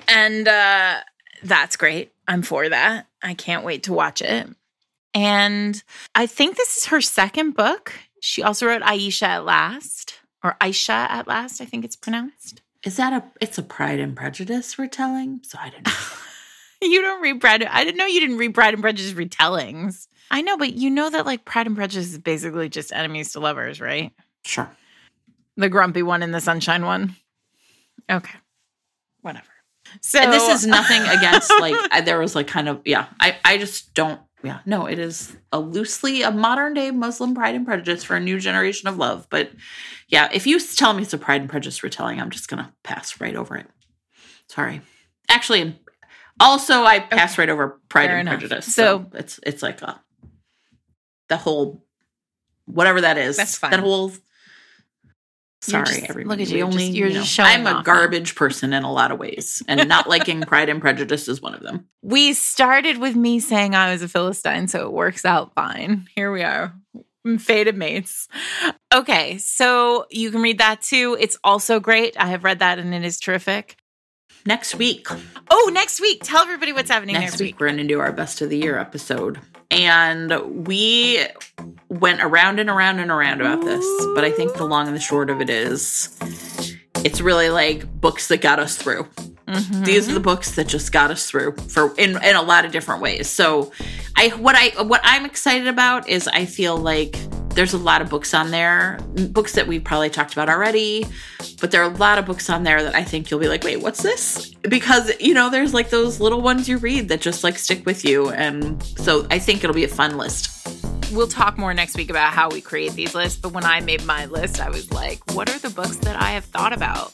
[0.07, 1.01] And uh
[1.43, 2.13] that's great.
[2.27, 3.07] I'm for that.
[3.23, 4.49] I can't wait to watch it.
[5.15, 5.83] And
[6.15, 7.93] I think this is her second book.
[8.21, 12.61] She also wrote Ayesha at Last, or Ayesha at Last, I think it's pronounced.
[12.85, 15.41] Is that a it's a Pride and Prejudice retelling?
[15.43, 15.93] So I don't know.
[16.81, 17.65] You don't read Pride.
[17.65, 20.07] I didn't know you didn't read Pride and Prejudice retellings.
[20.31, 23.41] I know, but you know that like Pride and Prejudice is basically just enemies to
[23.41, 24.13] lovers, right?
[24.45, 24.71] sure.
[25.57, 27.17] The grumpy one and the sunshine one.
[28.09, 28.39] Okay,
[29.23, 29.49] whatever.
[30.03, 33.37] So and this is nothing against like I, there was like kind of yeah I
[33.45, 37.67] I just don't yeah no it is a loosely a modern day Muslim Pride and
[37.67, 39.51] Prejudice for a new generation of love but
[40.09, 43.21] yeah if you tell me it's a Pride and Prejudice retelling I'm just gonna pass
[43.21, 43.67] right over it
[44.49, 44.81] sorry
[45.29, 45.79] actually
[46.41, 48.41] also I pass right over Pride Fair and enough.
[48.41, 50.01] Prejudice So- so, it's it's like a
[51.29, 51.85] the whole
[52.67, 53.71] whatever that is That's fine.
[53.73, 54.13] that whole
[55.61, 56.39] Sorry, just- everybody.
[56.41, 57.83] look at you, only, just- you're you know, just showing I'm a off now.
[57.83, 61.55] garbage person in a lot of ways, and not liking Pride and Prejudice is one
[61.55, 61.87] of them.
[62.03, 66.07] we started with me saying I was a Philistine, so it works out fine.
[66.15, 66.73] Here we are.
[67.39, 68.27] Fated mates.
[68.95, 71.17] Okay, so you can read that too.
[71.21, 72.17] It's also great.
[72.19, 73.77] I have read that and it is terrific.
[74.47, 75.09] Next week,
[75.51, 76.21] Oh, next week.
[76.23, 77.61] Tell everybody what's happening next, next, week, week.
[77.61, 79.41] we're going to do our best of the year episode,
[79.71, 81.25] and we
[81.89, 83.85] went around and around and around about this.
[84.15, 86.17] But I think the long and the short of it is,
[87.05, 89.07] it's really like books that got us through.
[89.49, 89.85] Mhm.
[89.85, 92.73] These are the books that just got us through for in in a lot of
[92.73, 93.29] different ways.
[93.31, 93.73] So,
[94.17, 97.17] I what I what I'm excited about is I feel like
[97.59, 99.01] there's a lot of books on there,
[99.33, 101.05] books that we've probably talked about already,
[101.61, 103.65] but there are a lot of books on there that I think you'll be like,
[103.65, 104.55] wait, what's this?
[104.63, 108.05] Because you know, there's like those little ones you read that just like stick with
[108.05, 110.69] you, and so I think it'll be a fun list.
[111.13, 113.41] We'll talk more next week about how we create these lists.
[113.41, 116.31] But when I made my list, I was like, what are the books that I
[116.31, 117.11] have thought about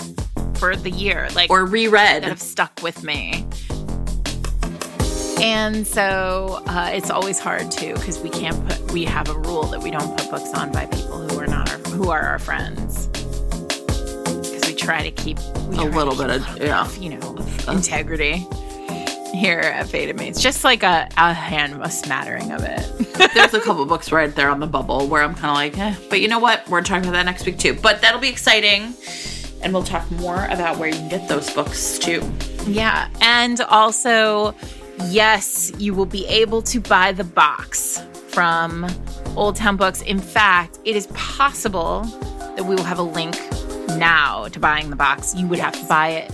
[0.59, 1.27] for the year?
[1.35, 2.23] Like, Or reread.
[2.23, 3.47] that have stuck with me.
[5.45, 9.65] And so uh, it's always hard too because we can't put we have a rule
[9.65, 12.39] that we don't put books on by people who are not our, who are our
[12.39, 16.91] friends because we try to keep A little keep bit of- yeah.
[16.93, 17.37] you know
[17.69, 18.47] integrity
[19.35, 23.35] here at Fated Mates just like a, a hand a smattering of it.
[23.35, 25.95] There's a couple books right there on the bubble where I'm kind of like, eh.
[26.09, 26.67] But you know what?
[26.69, 27.75] We're talking about that next week too.
[27.75, 28.95] But that'll be exciting.
[29.61, 32.23] And we'll talk more about where you can get those books too.
[32.67, 33.09] Yeah.
[33.21, 34.55] And also,
[35.11, 38.87] yes, you will be able to buy the box from
[39.37, 40.03] Old Town Books.
[40.03, 42.03] In fact, it is possible
[42.57, 43.37] that we will have a link
[43.97, 45.35] now to buying the box.
[45.35, 46.33] You would have to buy it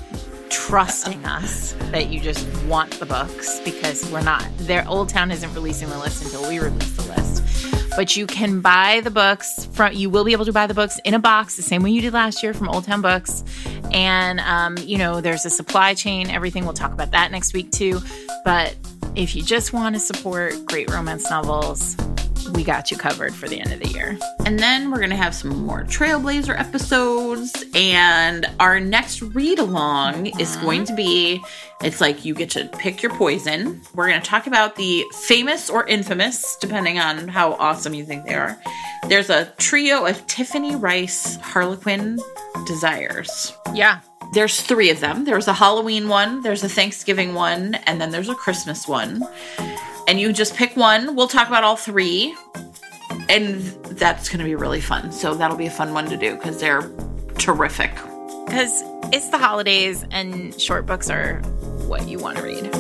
[0.51, 5.55] trusting us that you just want the books because we're not there Old Town isn't
[5.55, 7.90] releasing the list until we release the list.
[8.01, 10.99] But you can buy the books from you will be able to buy the books
[11.05, 13.45] in a box the same way you did last year from Old Town Books.
[13.93, 16.65] And um, you know, there's a supply chain, everything.
[16.65, 18.01] We'll talk about that next week too.
[18.43, 18.75] But
[19.17, 21.95] if you just want to support great romance novels,
[22.49, 24.19] we got you covered for the end of the year.
[24.45, 27.65] And then we're going to have some more Trailblazer episodes.
[27.75, 31.43] And our next read along is going to be
[31.83, 33.81] it's like you get to pick your poison.
[33.95, 38.27] We're going to talk about the famous or infamous, depending on how awesome you think
[38.27, 38.61] they are.
[39.09, 42.19] There's a trio of Tiffany Reisz Harlequin
[42.67, 43.55] desires.
[43.73, 44.01] Yeah.
[44.33, 45.25] There's three of them.
[45.25, 49.27] There's a Halloween one, there's a Thanksgiving one, and then there's a Christmas one.
[50.11, 51.15] And you just pick one.
[51.15, 52.35] We'll talk about all three.
[53.29, 53.61] And
[53.97, 55.13] that's going to be really fun.
[55.13, 56.91] So that'll be a fun one to do because they're
[57.39, 57.95] terrific.
[58.45, 58.83] Because
[59.13, 61.37] it's the holidays and short books are
[61.87, 62.75] what you want to read.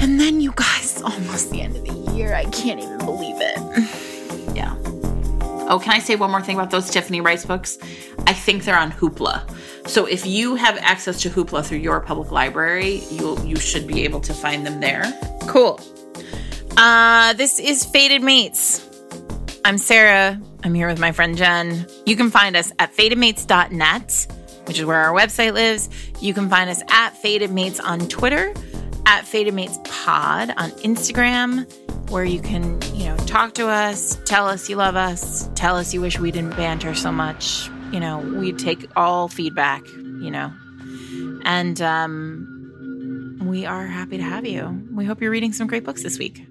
[0.00, 2.36] And then you guys, almost the end of the year.
[2.36, 4.54] I can't even believe it.
[4.54, 4.76] Yeah.
[5.66, 7.78] Oh, can I say one more thing about those Tiffany Reisz books?
[8.26, 9.48] I think they're on Hoopla.
[9.88, 14.02] So if you have access to Hoopla through your public library, you you should be
[14.04, 15.04] able to find them there.
[15.46, 15.80] Cool.
[16.76, 18.88] Uh, this is Fated Mates.
[19.64, 20.40] I'm Sarah.
[20.64, 21.86] I'm here with my friend Jen.
[22.04, 24.26] You can find us at fatedmates.net,
[24.66, 25.88] which is where our website lives.
[26.20, 28.52] You can find us at Fated Mates on Twitter,
[29.06, 31.66] at Fated Mates Pod on Instagram,
[32.10, 35.92] where you can, you know, talk to us, tell us you love us, tell us
[35.92, 37.68] you wish we didn't banter so much.
[37.92, 40.52] You know, we take all feedback, you know.
[41.44, 44.82] And um, we are happy to have you.
[44.92, 46.46] We hope you're reading some great books this week.